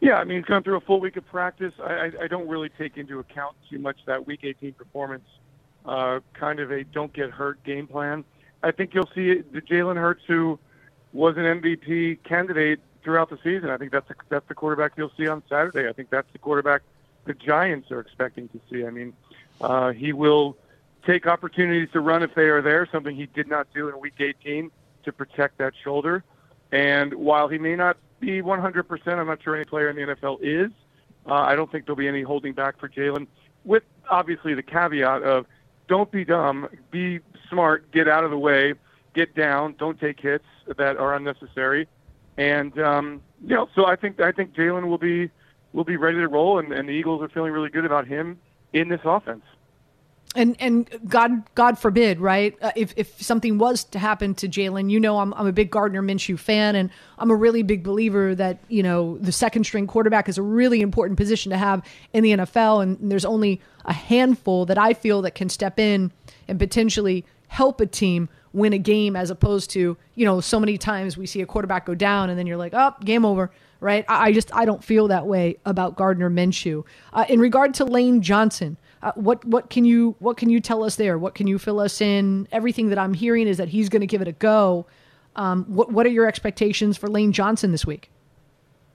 [0.01, 1.72] Yeah, I mean, he's gone through a full week of practice.
[1.83, 5.25] I, I, I don't really take into account too much that Week 18 performance,
[5.87, 8.25] uh, kind of a don't get hurt game plan.
[8.62, 10.59] I think you'll see the Jalen Hurts who
[11.16, 13.70] was an MVP candidate throughout the season.
[13.70, 15.88] I think that's a, that's the quarterback you'll see on Saturday.
[15.88, 16.83] I think that's the quarterback
[17.24, 18.85] the Giants are expecting to see.
[18.85, 19.12] I mean,
[19.61, 20.57] uh, he will
[21.05, 24.14] take opportunities to run if they are there, something he did not do in Week
[24.18, 24.70] 18.
[25.05, 26.24] to protect that shoulder.
[26.72, 30.38] And while he may not be 100%, I'm not sure any player in the NFL
[30.42, 30.72] is.
[31.26, 33.29] Uh, I don't think there'll be any holding back for Jalen,
[33.64, 35.46] with obviously the caveat of
[35.88, 38.74] don't be dumb, be smart, get out of the way,
[39.16, 40.44] get down, don't take hits
[40.76, 41.88] that are unnecessary,
[42.37, 43.68] and um, you know.
[43.74, 45.31] So I think I think Jalen will be
[45.72, 48.38] will be ready to roll, and, and the Eagles are feeling really good about him
[48.72, 49.42] in this offense.
[50.35, 52.55] And and God God forbid, right?
[52.61, 55.70] Uh, if if something was to happen to Jalen, you know, I'm I'm a big
[55.70, 59.87] Gardner Minshew fan, and I'm a really big believer that you know the second string
[59.87, 63.94] quarterback is a really important position to have in the NFL, and there's only a
[63.94, 66.12] handful that I feel that can step in
[66.48, 70.79] and potentially help a team win a game, as opposed to you know so many
[70.79, 74.05] times we see a quarterback go down, and then you're like, oh, game over right?
[74.09, 76.85] I, I, just I don't feel that way about Gardner Minshew.
[77.12, 80.83] Uh, in regard to Lane Johnson, uh, what what can you what can you tell
[80.83, 81.19] us there?
[81.19, 82.49] What can you fill us in?
[82.51, 84.87] Everything that I'm hearing is that he's going to give it a go.
[85.37, 88.11] Um, what what are your expectations for Lane Johnson this week?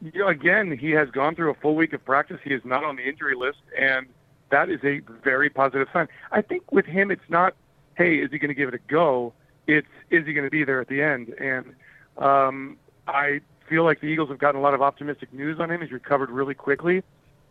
[0.02, 2.40] You know, again, he has gone through a full week of practice.
[2.44, 4.08] He is not on the injury list, and
[4.50, 6.08] that is a very positive sign.
[6.32, 7.54] I think with him, it's not,
[7.96, 9.34] hey, is he going to give it a go?
[9.68, 11.34] It's is he going to be there at the end?
[11.40, 11.76] And
[12.18, 15.82] um, I feel like the Eagles have gotten a lot of optimistic news on him.
[15.82, 17.04] He's recovered really quickly,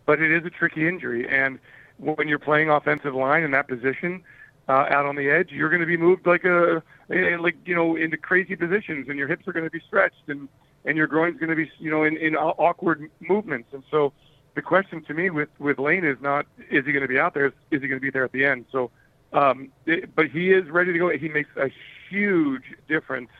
[0.06, 1.28] but it is a tricky injury.
[1.28, 1.58] And
[1.98, 4.22] when you're playing offensive line in that position,
[4.68, 7.96] uh, out on the edge, you're going to be moved like a like you know
[7.96, 10.48] into crazy positions, and your hips are going to be stretched, and
[10.84, 13.68] and your groin's going to be you know in in awkward movements.
[13.72, 14.12] And so,
[14.54, 17.34] the question to me with with Lane is not is he going to be out
[17.34, 17.46] there?
[17.46, 18.66] Is, he going to be there at the end?
[18.70, 18.90] So,
[19.32, 21.08] um, it, but he is ready to go.
[21.08, 21.70] He makes a
[22.10, 23.30] huge difference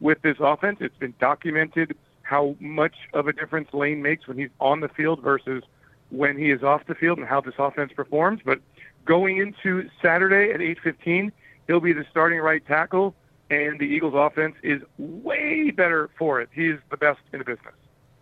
[0.00, 0.78] with this offense.
[0.80, 5.22] It's been documented how much of a difference Lane makes when he's on the field
[5.22, 5.62] versus
[6.10, 8.40] when he is off the field and how this offense performs.
[8.44, 8.60] But
[9.04, 11.30] going into Saturday at 8:15,
[11.66, 13.14] he'll be the starting right tackle,
[13.50, 16.48] and the Eagles' offense is way better for it.
[16.52, 17.74] He's the best in the business.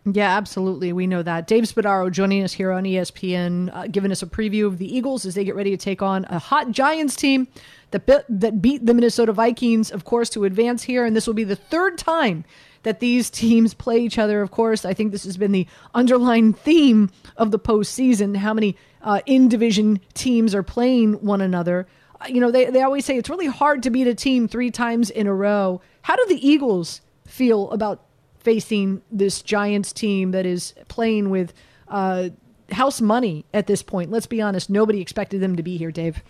[0.05, 0.93] Yeah, absolutely.
[0.93, 1.47] We know that.
[1.47, 5.25] Dave Spadaro joining us here on ESPN, uh, giving us a preview of the Eagles
[5.25, 7.47] as they get ready to take on a hot Giants team
[7.93, 11.05] that, be- that beat the Minnesota Vikings, of course, to advance here.
[11.05, 12.45] And this will be the third time
[12.83, 14.43] that these teams play each other.
[14.43, 18.77] Of course, I think this has been the underlying theme of the postseason how many
[19.03, 21.87] uh, in division teams are playing one another.
[22.21, 24.73] Uh, you know, they, they always say it's really hard to beat a team three
[24.73, 25.81] times in a row.
[26.03, 28.03] How do the Eagles feel about
[28.43, 31.53] facing this Giants team that is playing with
[31.89, 32.31] uh,
[32.71, 34.11] house money at this point?
[34.11, 36.23] Let's be honest, nobody expected them to be here, Dave.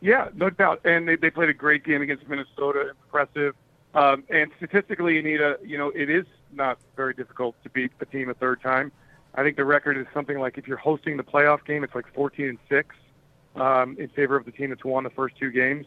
[0.00, 0.80] Yeah, no doubt.
[0.84, 2.90] And they, they played a great game against Minnesota.
[3.04, 3.54] Impressive.
[3.94, 8.28] Um, and statistically, Anita, you know, it is not very difficult to beat a team
[8.28, 8.90] a third time.
[9.34, 12.12] I think the record is something like if you're hosting the playoff game, it's like
[12.14, 12.94] 14 and six
[13.56, 15.86] um, in favor of the team that's won the first two games.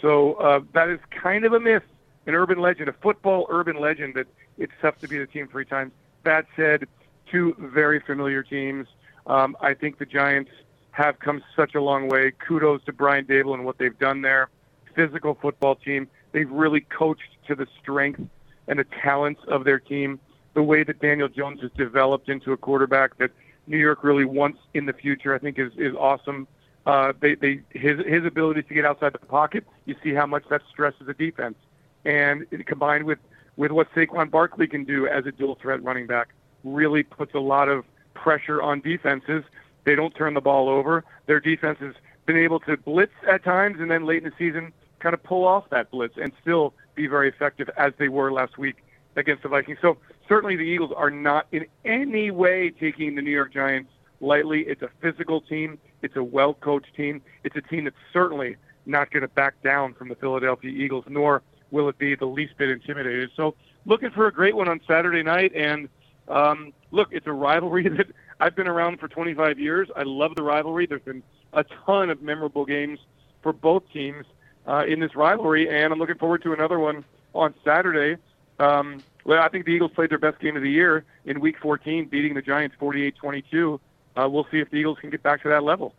[0.00, 1.82] So uh, that is kind of a myth,
[2.26, 4.26] an urban legend, a football urban legend that
[4.60, 5.92] it's tough to beat a team three times.
[6.22, 6.86] That said,
[7.30, 8.86] two very familiar teams.
[9.26, 10.50] Um, I think the Giants
[10.92, 12.32] have come such a long way.
[12.46, 14.50] Kudos to Brian Daboll and what they've done there.
[14.94, 16.08] Physical football team.
[16.32, 18.20] They've really coached to the strength
[18.68, 20.20] and the talents of their team.
[20.54, 23.30] The way that Daniel Jones has developed into a quarterback that
[23.66, 26.46] New York really wants in the future, I think, is is awesome.
[26.86, 29.64] Uh, they, they his his ability to get outside the pocket.
[29.86, 31.56] You see how much that stresses the defense,
[32.04, 33.18] and it, combined with
[33.60, 36.28] with what Saquon Barkley can do as a dual threat running back,
[36.64, 39.44] really puts a lot of pressure on defenses.
[39.84, 41.04] They don't turn the ball over.
[41.26, 41.92] Their defense has
[42.24, 45.46] been able to blitz at times, and then late in the season kind of pull
[45.46, 48.76] off that blitz and still be very effective as they were last week
[49.16, 49.78] against the Vikings.
[49.82, 53.90] So certainly the Eagles are not in any way taking the New York Giants
[54.22, 54.62] lightly.
[54.62, 55.78] It's a physical team.
[56.00, 57.20] It's a well-coached team.
[57.44, 61.42] It's a team that's certainly not going to back down from the Philadelphia Eagles, nor
[61.70, 63.30] will it be the least bit intimidated.
[63.36, 63.54] So
[63.86, 65.52] looking for a great one on Saturday night.
[65.54, 65.88] And
[66.28, 68.06] um, look, it's a rivalry that
[68.40, 69.88] I've been around for 25 years.
[69.96, 70.86] I love the rivalry.
[70.86, 72.98] There's been a ton of memorable games
[73.42, 74.26] for both teams
[74.66, 77.04] uh, in this rivalry, and I'm looking forward to another one
[77.34, 78.20] on Saturday.
[78.58, 81.56] Um, well, I think the Eagles played their best game of the year in Week
[81.60, 83.80] 14, beating the Giants 48-22.
[84.16, 85.94] Uh, we'll see if the Eagles can get back to that level.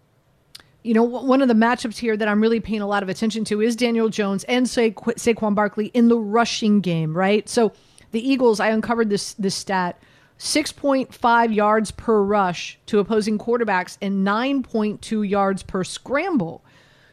[0.83, 3.45] You know, one of the matchups here that I'm really paying a lot of attention
[3.45, 7.47] to is Daniel Jones and Sa- Saquon Barkley in the rushing game, right?
[7.47, 7.71] So
[8.11, 10.01] the Eagles, I uncovered this this stat.
[10.39, 16.65] 6.5 yards per rush to opposing quarterbacks and 9.2 yards per scramble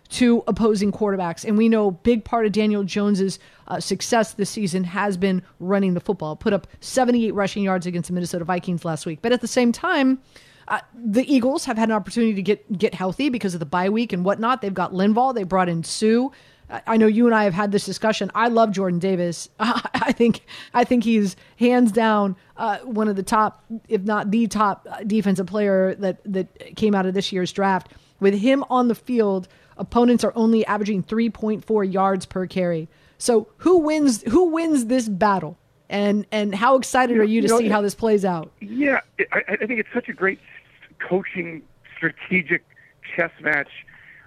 [0.09, 1.45] to opposing quarterbacks.
[1.45, 5.95] And we know big part of Daniel Jones's uh, success this season has been running
[5.95, 6.37] the football.
[6.37, 9.19] Put up 78 rushing yards against the Minnesota Vikings last week.
[9.21, 10.21] But at the same time,
[10.69, 13.89] uh, the Eagles have had an opportunity to get get healthy because of the bye
[13.89, 14.61] week and whatnot.
[14.63, 15.35] They've got Linval.
[15.35, 16.29] They brought in Suh.
[16.71, 18.31] I I know you and I have had this discussion.
[18.35, 19.49] I love Jordan Davis.
[19.59, 20.43] I think
[20.75, 25.03] I think he's hands down uh, one of the top, if not the top, uh,
[25.05, 27.93] defensive player that that came out of this year's draft.
[28.21, 32.89] With him on the field, opponents are only averaging 3.4 yards per carry.
[33.17, 34.23] So who wins?
[34.25, 35.57] Who wins this battle?
[35.89, 38.53] And and how excited are you to You know, see how this plays out?
[38.61, 39.01] Yeah,
[39.33, 40.39] I, I think it's such a great
[40.99, 41.63] coaching,
[41.97, 42.65] strategic
[43.17, 43.71] chess match,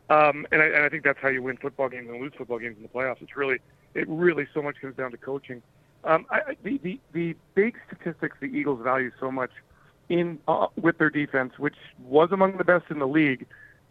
[0.09, 2.59] um, and, I, and I think that's how you win football games and lose football
[2.59, 3.22] games in the playoffs.
[3.22, 3.59] It's really,
[3.93, 5.61] it really so much comes down to coaching.
[6.03, 9.51] Um, I, the, the the big statistics the Eagles value so much
[10.09, 13.45] in uh, with their defense, which was among the best in the league,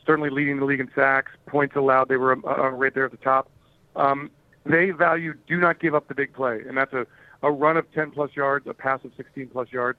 [0.04, 2.08] certainly leading the league in sacks, points allowed.
[2.08, 3.48] They were uh, right there at the top.
[3.96, 4.30] Um,
[4.66, 7.06] they value do not give up the big play, and that's a,
[7.42, 9.98] a run of 10 plus yards, a pass of 16 plus yards,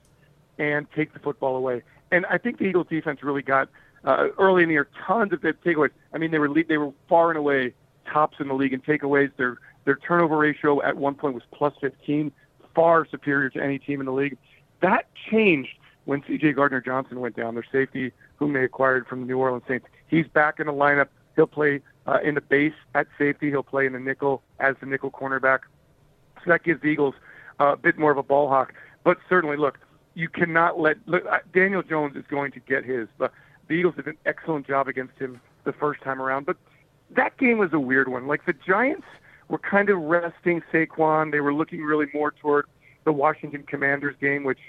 [0.62, 1.82] and take the football away.
[2.12, 3.68] And I think the Eagles defense really got
[4.06, 5.90] uh, early in the year tons of takeaways.
[6.14, 7.74] I mean, they were lead, they were far and away
[8.12, 9.32] tops in the league in takeaways.
[9.38, 12.32] Their their turnover ratio at one point was plus 15,
[12.76, 14.38] far superior to any team in the league.
[14.82, 15.72] That changed
[16.06, 16.54] when C.J.
[16.54, 19.88] Gardner Johnson went down, their safety, whom they acquired from the New Orleans Saints.
[20.08, 21.08] He's back in the lineup.
[21.36, 23.50] He'll play uh, in the base at safety.
[23.50, 25.62] He'll play in the nickel as the nickel cornerback.
[26.44, 27.16] So that gives the Eagles
[27.60, 28.74] uh, a bit more of a ball hawk.
[29.04, 29.80] But certainly, look,
[30.14, 33.08] you cannot let look, Daniel Jones is going to get his.
[33.18, 33.32] But
[33.68, 36.46] the Eagles did an excellent job against him the first time around.
[36.46, 36.58] But
[37.12, 38.28] that game was a weird one.
[38.28, 39.06] Like the Giants
[39.48, 41.32] were kind of resting Saquon.
[41.32, 42.66] They were looking really more toward
[43.04, 44.60] the Washington Commanders game, which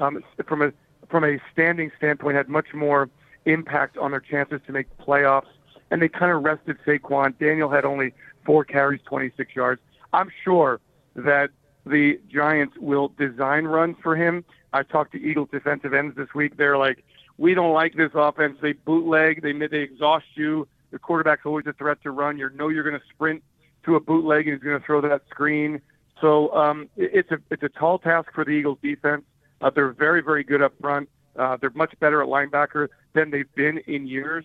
[0.00, 0.72] um, from a
[1.08, 3.08] from a standing standpoint had much more
[3.46, 5.46] impact on their chances to make the playoffs.
[5.90, 7.38] And they kind of rested Saquon.
[7.38, 8.12] Daniel had only
[8.44, 9.80] four carries, 26 yards.
[10.12, 10.80] I'm sure
[11.16, 11.50] that
[11.86, 14.44] the Giants will design runs for him.
[14.72, 16.56] I talked to Eagles defensive ends this week.
[16.56, 17.04] They're like,
[17.38, 18.58] we don't like this offense.
[18.60, 19.42] They bootleg.
[19.42, 20.66] They they exhaust you.
[20.90, 22.38] The quarterback's always a threat to run.
[22.38, 23.42] You know you're going to sprint
[23.84, 25.80] to a bootleg and he's going to throw that screen.
[26.20, 29.24] So um, it's a it's a tall task for the Eagles defense.
[29.60, 31.08] Uh, they're very very good up front.
[31.36, 34.44] Uh, they're much better at linebacker than they've been in years.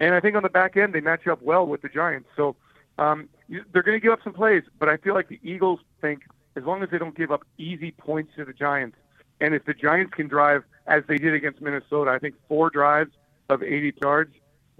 [0.00, 2.28] And I think on the back end they match up well with the Giants.
[2.36, 2.56] So
[2.98, 6.22] um, they're going to give up some plays, but I feel like the Eagles think
[6.56, 8.96] as long as they don't give up easy points to the Giants,
[9.44, 13.10] and if the Giants can drive as they did against Minnesota, I think four drives
[13.50, 14.34] of 80 yards,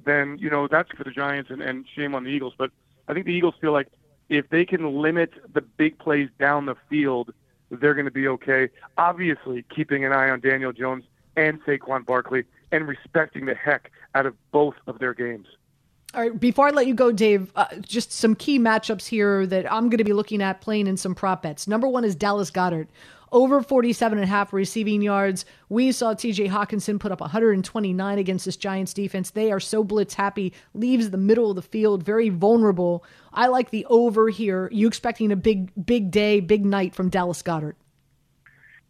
[0.05, 2.55] then you know that's for the Giants, and, and shame on the Eagles.
[2.57, 2.71] But
[3.07, 3.89] I think the Eagles feel like
[4.31, 7.35] if they can limit the big plays down the field,
[7.71, 8.71] they're going to be okay.
[8.97, 11.05] Obviously, keeping an eye on Daniel Jones
[11.37, 15.47] and Saquon Barkley, and respecting the heck out of both of their games.
[16.15, 19.71] All right, before I let you go, Dave, uh, just some key matchups here that
[19.71, 21.67] I'm going to be looking at playing in some prop bets.
[21.67, 22.87] Number one is Dallas Goedert.
[23.35, 25.45] Over 47 and a half receiving yards.
[25.69, 29.31] We saw TJ Hockenson put up 129 against this Giants defense.
[29.31, 33.05] They are so blitz happy, leaves the middle of the field very vulnerable.
[33.33, 34.69] I like the over here.
[34.71, 37.75] You expecting a big, big day, big night from Dallas Goedert?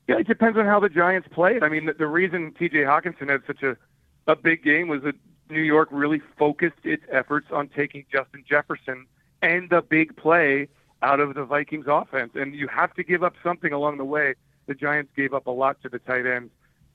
[0.09, 1.63] Yeah, it depends on how the Giants played.
[1.63, 2.81] I mean, the, the reason T.J.
[2.81, 3.79] Hockenson had such a,
[4.27, 5.15] a big game was that
[5.49, 9.07] New York really focused its efforts on taking Justin Jefferson
[9.41, 10.69] and the big play
[11.05, 12.33] out of the Vikings offense.
[12.35, 14.35] And you have to give up something along the way.
[14.67, 16.51] The Giants gave up a lot to the tight ends.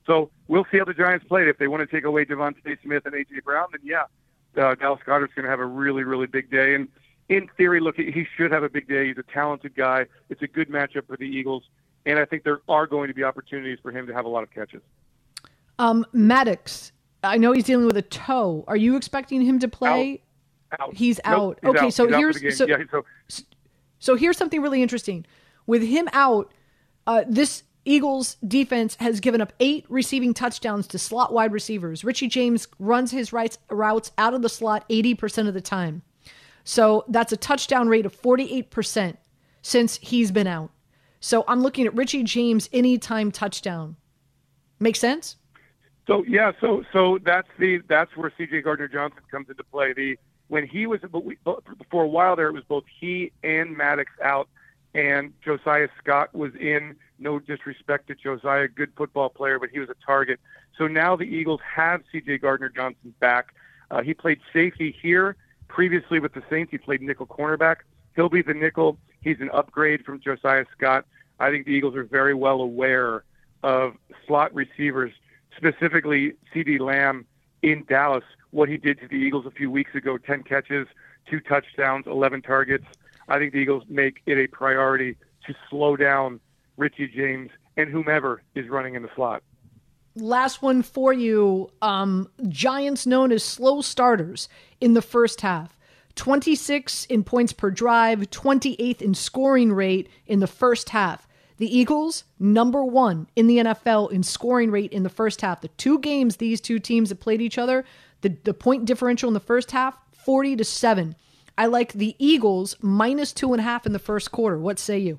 [0.06, 1.46] So we'll see how the Giants played.
[1.46, 3.40] If they want to take away DeVonta Smith and A.J.
[3.44, 4.04] Brown, then yeah,
[4.60, 6.74] uh, Dallas Goedert's going to have a really, really big day.
[6.74, 6.88] And
[7.28, 9.06] in theory, look, he should have a big day.
[9.06, 10.06] He's a talented guy.
[10.28, 11.62] It's a good matchup for the Eagles.
[12.04, 14.42] And I think there are going to be opportunities for him to have a lot
[14.42, 14.82] of catches.
[15.78, 16.90] Um, Maddox,
[17.22, 18.64] I know he's dealing with a toe.
[18.66, 20.22] Are you expecting him to play?
[20.80, 20.94] Out.
[20.94, 21.58] He's Nope, out.
[21.62, 21.92] he's okay, out.
[21.92, 22.52] so He's out here's game.
[22.52, 23.04] so, yeah, so
[24.00, 25.24] so here's something really interesting.
[25.66, 26.52] With him out,
[27.06, 32.02] uh, this Eagles defense has given up eight receiving touchdowns to slot wide receivers.
[32.02, 36.02] Richie James runs his rights, routes out of the slot 80% of the time.
[36.64, 39.16] So that's a touchdown rate of 48%
[39.62, 40.70] since he's been out.
[41.20, 43.96] So I'm looking at Richie James anytime touchdown.
[44.78, 45.36] Make sense?
[46.06, 48.62] So yeah, so so that's the that's where C.J.
[48.62, 49.92] Gardner Johnson comes into play.
[49.92, 50.16] The
[50.50, 51.38] when he was but we,
[51.90, 54.48] for a while there, it was both he and Maddox out,
[54.94, 56.96] and Josiah Scott was in.
[57.20, 60.40] No disrespect to Josiah, good football player, but he was a target.
[60.76, 62.38] So now the Eagles have C.J.
[62.38, 63.54] Gardner Johnson back.
[63.92, 65.36] Uh, he played safety here
[65.68, 66.72] previously with the Saints.
[66.72, 67.76] He played nickel cornerback.
[68.16, 68.98] He'll be the nickel.
[69.20, 71.06] He's an upgrade from Josiah Scott.
[71.38, 73.22] I think the Eagles are very well aware
[73.62, 73.94] of
[74.26, 75.12] slot receivers,
[75.56, 77.26] specifically CeeDee Lamb
[77.62, 80.86] in Dallas, what he did to the Eagles a few weeks ago 10 catches,
[81.28, 82.84] two touchdowns, 11 targets.
[83.28, 86.40] I think the Eagles make it a priority to slow down
[86.76, 89.42] Richie James and whomever is running in the slot.
[90.16, 91.70] last one for you.
[91.82, 94.48] Um, Giants known as slow starters
[94.80, 95.76] in the first half.
[96.16, 101.28] 26 in points per drive, 28th in scoring rate in the first half.
[101.60, 105.60] The Eagles, number one in the NFL in scoring rate in the first half.
[105.60, 107.84] The two games these two teams have played each other,
[108.22, 111.14] the, the point differential in the first half, 40 to 7.
[111.58, 114.58] I like the Eagles minus two and a half in the first quarter.
[114.58, 115.18] What say you?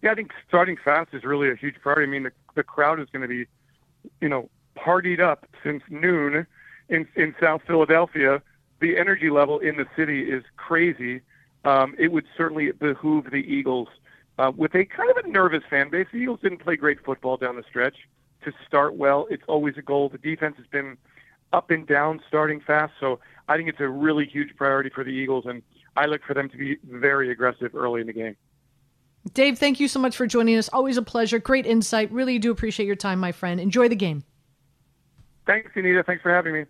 [0.00, 2.04] Yeah, I think starting fast is really a huge priority.
[2.04, 3.46] I mean, the, the crowd is going to be,
[4.20, 6.46] you know, partied up since noon
[6.88, 8.40] in in South Philadelphia.
[8.80, 11.20] The energy level in the city is crazy.
[11.64, 13.88] Um, it would certainly behoove the Eagles,
[14.40, 16.06] uh, with a kind of a nervous fan base.
[16.10, 17.96] The Eagles didn't play great football down the stretch.
[18.44, 20.08] To start well, it's always a goal.
[20.08, 20.96] The defense has been
[21.52, 25.10] up and down starting fast, so I think it's a really huge priority for the
[25.10, 25.62] Eagles, and
[25.94, 28.34] I look for them to be very aggressive early in the game.
[29.34, 30.70] Dave, thank you so much for joining us.
[30.72, 31.38] Always a pleasure.
[31.38, 32.10] Great insight.
[32.10, 33.60] Really do appreciate your time, my friend.
[33.60, 34.24] Enjoy the game.
[35.46, 36.02] Thanks, Anita.
[36.02, 36.64] Thanks for having me.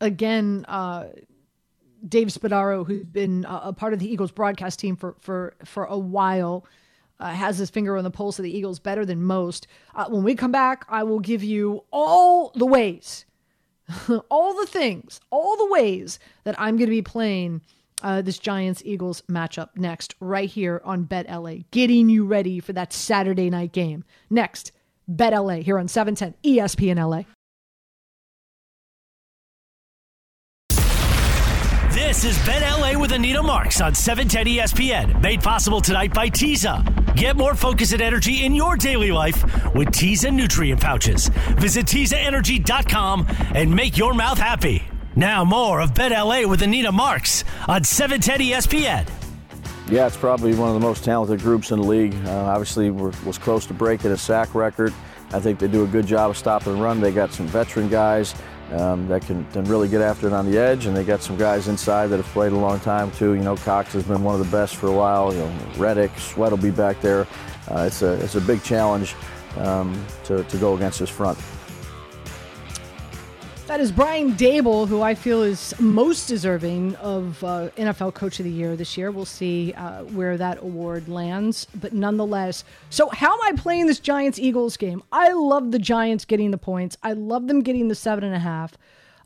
[0.00, 1.06] Again, uh,
[2.06, 5.98] Dave Spadaro, who's been a part of the Eagles broadcast team for for for a
[5.98, 6.64] while,
[7.20, 9.66] uh, has his finger on the pulse of the Eagles better than most.
[9.94, 13.24] Uh, when we come back, I will give you all the ways,
[14.30, 17.62] all the things, all the ways that I'm going to be playing
[18.02, 22.72] uh, this Giants Eagles matchup next, right here on Bet LA, getting you ready for
[22.72, 24.04] that Saturday night game.
[24.30, 24.72] Next,
[25.08, 27.24] Bet LA here on 710 ESPN LA.
[32.08, 36.82] This is Bet LA with Anita Marks on 710 ESPN, made possible tonight by Teza.
[37.14, 39.44] Get more focus and energy in your daily life
[39.74, 41.28] with Teza nutrient pouches.
[41.58, 44.82] Visit TezaEnergy.com and make your mouth happy.
[45.16, 49.06] Now more of Bet LA with Anita Marks on 710 ESPN.
[49.90, 52.14] Yeah, it's probably one of the most talented groups in the league.
[52.24, 54.94] Uh, obviously, was close to breaking a sack record.
[55.34, 57.02] I think they do a good job of stopping the run.
[57.02, 58.34] They got some veteran guys
[58.72, 61.36] um, that can, can really get after it on the edge, and they got some
[61.36, 63.34] guys inside that have played a long time too.
[63.34, 65.32] You know, Cox has been one of the best for a while.
[65.32, 67.26] You know, Reddick, Sweat will be back there.
[67.70, 69.14] Uh, it's a it's a big challenge
[69.58, 71.38] um, to to go against this front.
[73.68, 78.46] That is Brian Daboll, who I feel is most deserving of uh, NFL Coach of
[78.46, 79.10] the Year this year.
[79.10, 82.64] We'll see uh, where that award lands, but nonetheless.
[82.88, 85.02] So, how am I playing this Giants Eagles game?
[85.12, 86.96] I love the Giants getting the points.
[87.02, 88.72] I love them getting the seven and a half.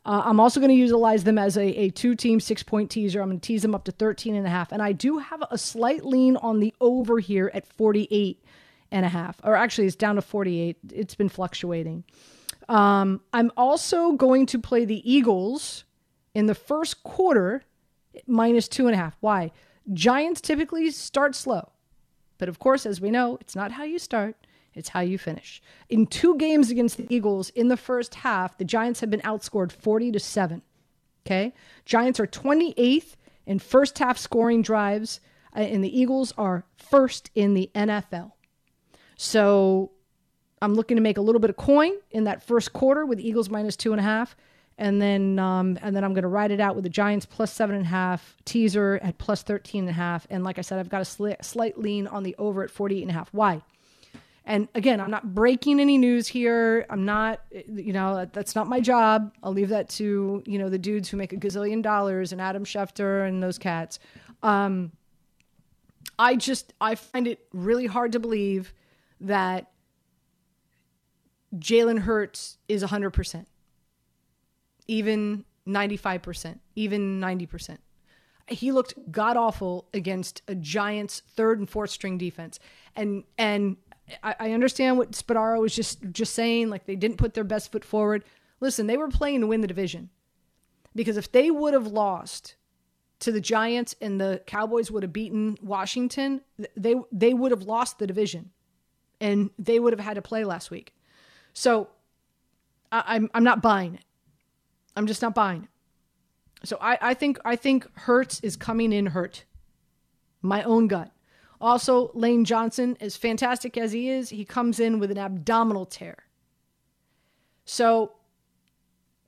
[0.05, 3.21] Uh, I'm also going to utilize them as a, a two team six point teaser.
[3.21, 4.73] I'm going to tease them up to 13 and a half.
[4.73, 8.43] And I do have a slight lean on the over here at 48
[8.91, 10.75] and a half, or actually, it's down to 48.
[10.91, 12.03] It's been fluctuating.
[12.69, 15.83] Um, I'm also going to play the Eagles
[16.33, 17.63] in the first quarter
[18.27, 19.15] minus two and a half.
[19.19, 19.51] Why?
[19.91, 21.71] Giants typically start slow.
[22.37, 24.35] But of course, as we know, it's not how you start,
[24.73, 25.61] it's how you finish.
[25.89, 29.71] In two games against the Eagles in the first half, the Giants have been outscored
[29.71, 30.61] 40 to 7.
[31.25, 31.53] Okay?
[31.85, 35.19] Giants are 28th in first half scoring drives,
[35.55, 38.31] uh, and the Eagles are first in the NFL.
[39.15, 39.91] So
[40.63, 43.49] I'm looking to make a little bit of coin in that first quarter with Eagles
[43.49, 44.33] minus two and a half.
[44.77, 47.51] And then, um, and then I'm going to ride it out with the Giants plus
[47.51, 50.25] seven and a half, teaser at plus 13 and a half.
[50.29, 53.01] And like I said, I've got a sli- slight lean on the over at 48
[53.01, 53.27] and a half.
[53.33, 53.61] Why?
[54.45, 56.85] And again, I'm not breaking any news here.
[56.89, 59.33] I'm not, you know, that's not my job.
[59.43, 62.63] I'll leave that to, you know, the dudes who make a gazillion dollars and Adam
[62.63, 63.99] Schefter and those cats.
[64.41, 64.93] Um,
[66.17, 68.73] I just, I find it really hard to believe
[69.19, 69.72] that
[71.55, 73.45] Jalen Hurts is 100%,
[74.87, 77.77] even 95%, even 90%.
[78.47, 82.59] He looked god awful against a Giants third and fourth string defense.
[82.95, 83.77] And and
[84.21, 87.71] I, I understand what Spadaro was just just saying, like they didn't put their best
[87.71, 88.25] foot forward.
[88.59, 90.09] Listen, they were playing to win the division.
[90.95, 92.55] Because if they would have lost
[93.19, 96.41] to the Giants and the Cowboys would have beaten Washington,
[96.75, 98.51] they they would have lost the division.
[99.21, 100.93] And they would have had to play last week.
[101.53, 101.89] So
[102.91, 104.05] I, am I'm not buying it.
[104.95, 106.67] I'm just not buying it.
[106.67, 109.45] So I, I think I think Hurts is coming in hurt.
[110.41, 111.11] My own gut.
[111.61, 116.17] Also, Lane Johnson, as fantastic as he is, he comes in with an abdominal tear.
[117.63, 118.11] So,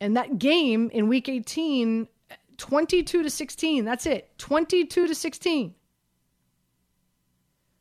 [0.01, 2.09] in that game in week 18,
[2.57, 4.37] 22 to 16, that's it.
[4.37, 5.73] 22 to 16.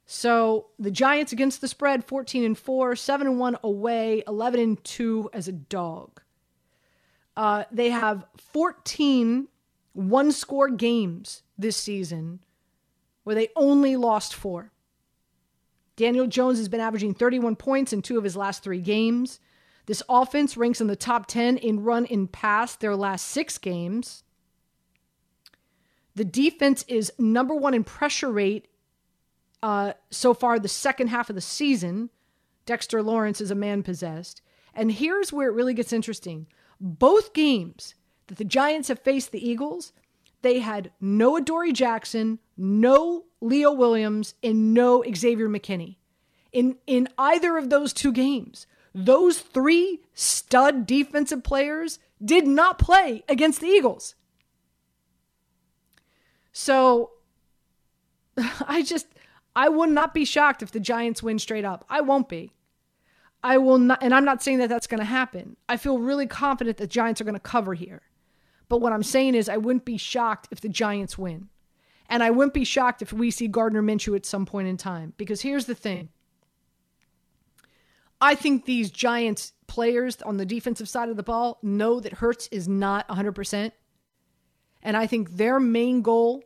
[0.07, 4.85] So the Giants against the spread 14 and 4, 7 and 1 away, 11 and
[4.85, 6.21] 2 as a dog.
[7.37, 9.49] Uh, they have 14
[9.95, 12.41] one score games this season
[13.23, 14.73] where they only lost four.
[15.97, 19.41] Daniel Jones has been averaging 31 points in two of his last three games.
[19.87, 24.25] This offense ranks in the top 10 in run and pass their last six games.
[26.17, 28.67] The defense is number one in pressure rate
[29.65, 32.11] uh, so far the second half of the season.
[32.67, 34.43] Dexter Lawrence is a man possessed.
[34.75, 36.49] And here's where it really gets interesting.
[36.79, 37.95] Both games
[38.27, 39.95] that the Giants have faced the Eagles,
[40.43, 45.97] they had no Adoree Jackson, no Leo Williams, and no Xavier McKinney.
[46.53, 53.25] In in either of those two games, those three stud defensive players did not play
[53.31, 54.15] against the Eagles.
[56.53, 57.13] So
[58.67, 59.07] I just
[59.57, 61.85] I will not be shocked if the Giants win straight up.
[61.89, 62.53] I won't be.
[63.43, 65.57] I will not, and I'm not saying that that's going to happen.
[65.69, 68.03] I feel really confident that Giants are going to cover here.
[68.69, 71.51] But what I'm saying is, I wouldn't be shocked if the Giants win.
[72.09, 75.13] And I wouldn't be shocked if we see Gardner Minshew at some point in time.
[75.17, 76.09] Because here's the thing
[78.21, 82.49] I think these Giants players on the defensive side of the ball know that Hurts
[82.51, 83.73] is not 100%.
[84.83, 86.43] And I think their main goal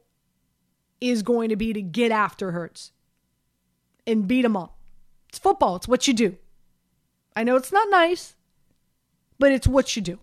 [1.00, 2.92] is going to be to get after Hurts
[4.08, 4.76] and beat them up.
[5.28, 6.36] It's football, it's what you do.
[7.36, 8.34] I know it's not nice,
[9.38, 10.18] but it's what you do.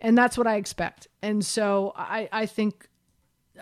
[0.00, 1.08] And that's what I expect.
[1.22, 2.88] And so I, I think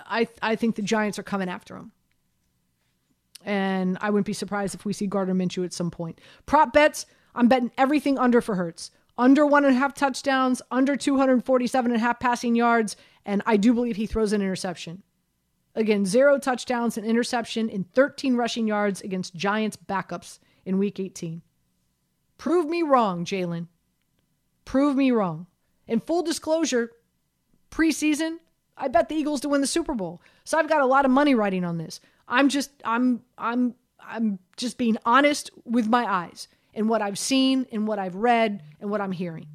[0.05, 1.93] I I think the Giants are coming after him.
[3.45, 6.21] And I wouldn't be surprised if we see Gardner Minshew at some point.
[6.47, 8.91] Prop bets, I'm betting everything under for Hurts.
[9.19, 13.57] Under one and a half touchdowns, under 247 and a half passing yards, and I
[13.57, 15.03] do believe he throws an interception.
[15.77, 21.43] Again, zero touchdowns and interception in 13 rushing yards against Giants backups in week 18.
[22.39, 23.67] Prove me wrong, Jalen.
[24.65, 25.47] Prove me wrong.
[25.87, 26.91] In full disclosure,
[27.71, 28.39] preseason,
[28.77, 30.23] I bet the Eagles to win the Super Bowl.
[30.45, 32.01] So I've got a lot of money riding on this.
[32.27, 37.67] I'm just I'm I'm I'm just being honest with my eyes and what I've seen
[37.71, 39.47] and what I've read and what I'm hearing.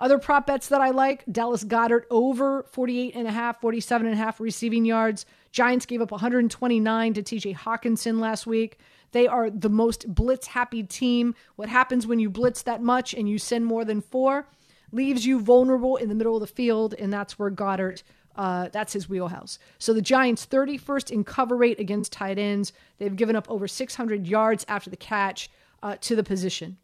[0.00, 4.14] Other prop bets that I like Dallas Goedert over 48 and a half, 47 and
[4.14, 5.26] a half receiving yards.
[5.52, 8.78] Giants gave up 129 to TJ Hockenson last week.
[9.12, 11.34] They are the most blitz happy team.
[11.56, 14.48] What happens when you blitz that much and you send more than four?
[14.90, 18.02] Leaves you vulnerable in the middle of the field, and that's where Goedert.
[18.36, 19.58] Uh, that's his wheelhouse.
[19.78, 22.72] So the Giants 31st in cover rate against tight ends.
[22.96, 25.50] They've given up over 600 yards after the catch
[25.82, 26.78] uh, to the position.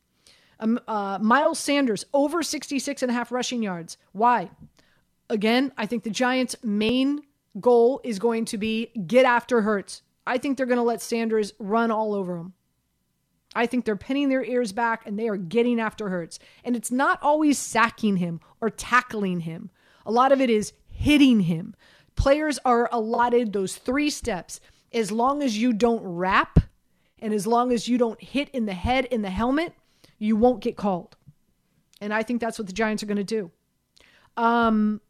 [0.58, 3.98] Um, uh, Miles Sanders over 66 and a half rushing yards.
[4.12, 4.50] Why?
[5.28, 7.20] Again, I think the Giants' main
[7.60, 10.02] goal is going to be get after Hurts.
[10.26, 12.54] I think they're going to let Sanders run all over him.
[13.54, 16.38] I think they're pinning their ears back and they are getting after Hurts.
[16.62, 19.70] And it's not always sacking him or tackling him.
[20.04, 21.74] A lot of it is hitting him.
[22.16, 24.60] Players are allotted those three steps.
[24.92, 26.60] As long as you don't wrap
[27.18, 29.74] and as long as you don't hit in the head in the helmet,
[30.18, 31.16] you won't get called.
[32.00, 33.50] And I think that's what the Giants are going to do.
[34.36, 35.00] Um,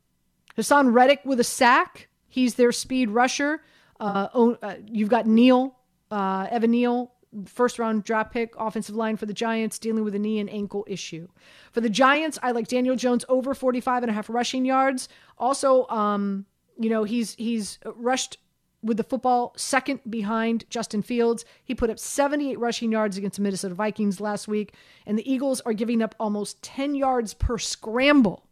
[0.57, 2.09] Haason Reddick with a sack.
[2.29, 3.63] He's their speed rusher.
[3.99, 4.29] Uh,
[4.63, 5.77] uh, you've got Neal,
[6.11, 7.13] uh, Evan Neal,
[7.47, 10.85] first round draft pick, offensive line for the Giants, dealing with a knee and ankle
[10.89, 11.29] issue.
[11.73, 15.09] For the Giants, I like Daniel Jones over 45 and a half rushing yards.
[15.39, 16.47] Also, um,
[16.79, 18.39] you know, he's he's rushed
[18.83, 21.45] with the football second behind Justin Fields.
[21.65, 24.75] He put up 78 rushing yards against the Minnesota Vikings last week,
[25.07, 28.47] and the Eagles are giving up almost 10 yards per scramble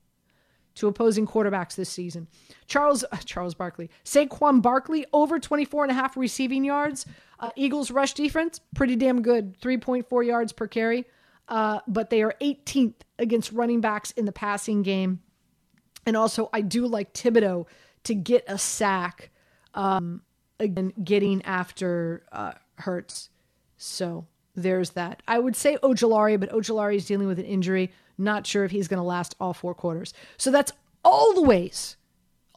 [0.75, 2.27] to opposing quarterbacks this season.
[2.67, 7.07] Charles uh, Charles Barkley, Saquon Barkley over 24 and a half receiving yards.
[7.39, 11.05] Uh, Eagles rush defense pretty damn good, 3.4 yards per carry.
[11.47, 15.21] Uh, but they are 18th against running backs in the passing game.
[16.07, 17.67] And also, I do like Thibodeaux
[18.05, 19.31] to get a sack.
[19.75, 20.23] Um,
[20.59, 23.31] again, getting after uh, Hurts.
[23.77, 25.23] So there's that.
[25.27, 27.93] I would say Ojulari, but Ojulari is dealing with an injury.
[28.17, 30.15] Not sure if he's going to last all four quarters.
[30.37, 30.73] So that's
[31.05, 31.97] all the ways,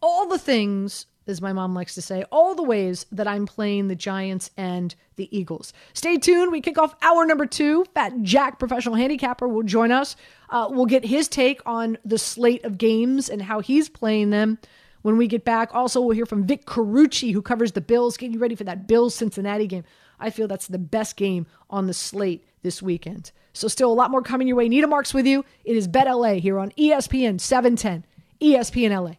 [0.01, 3.87] all the things, as my mom likes to say, all the ways that I'm playing
[3.87, 5.73] the Giants and the Eagles.
[5.93, 6.51] Stay tuned.
[6.51, 7.85] We kick off hour number two.
[7.93, 10.15] Fat Jack, professional handicapper, will join us.
[10.49, 14.59] Uh, we'll get his take on the slate of games and how he's playing them
[15.07, 15.73] when we get back.
[15.73, 18.87] Also, we'll hear from Vic Carucci, who covers the Bills, getting you ready for that
[18.87, 19.85] Bills Cincinnati game.
[20.19, 23.31] I feel that's the best game on the slate this weekend.
[23.53, 24.67] So, still a lot more coming your way.
[24.67, 25.45] Nita Marks with you.
[25.63, 28.03] It is Bet LA here on ESPN 710,
[28.41, 29.13] ESPN LA.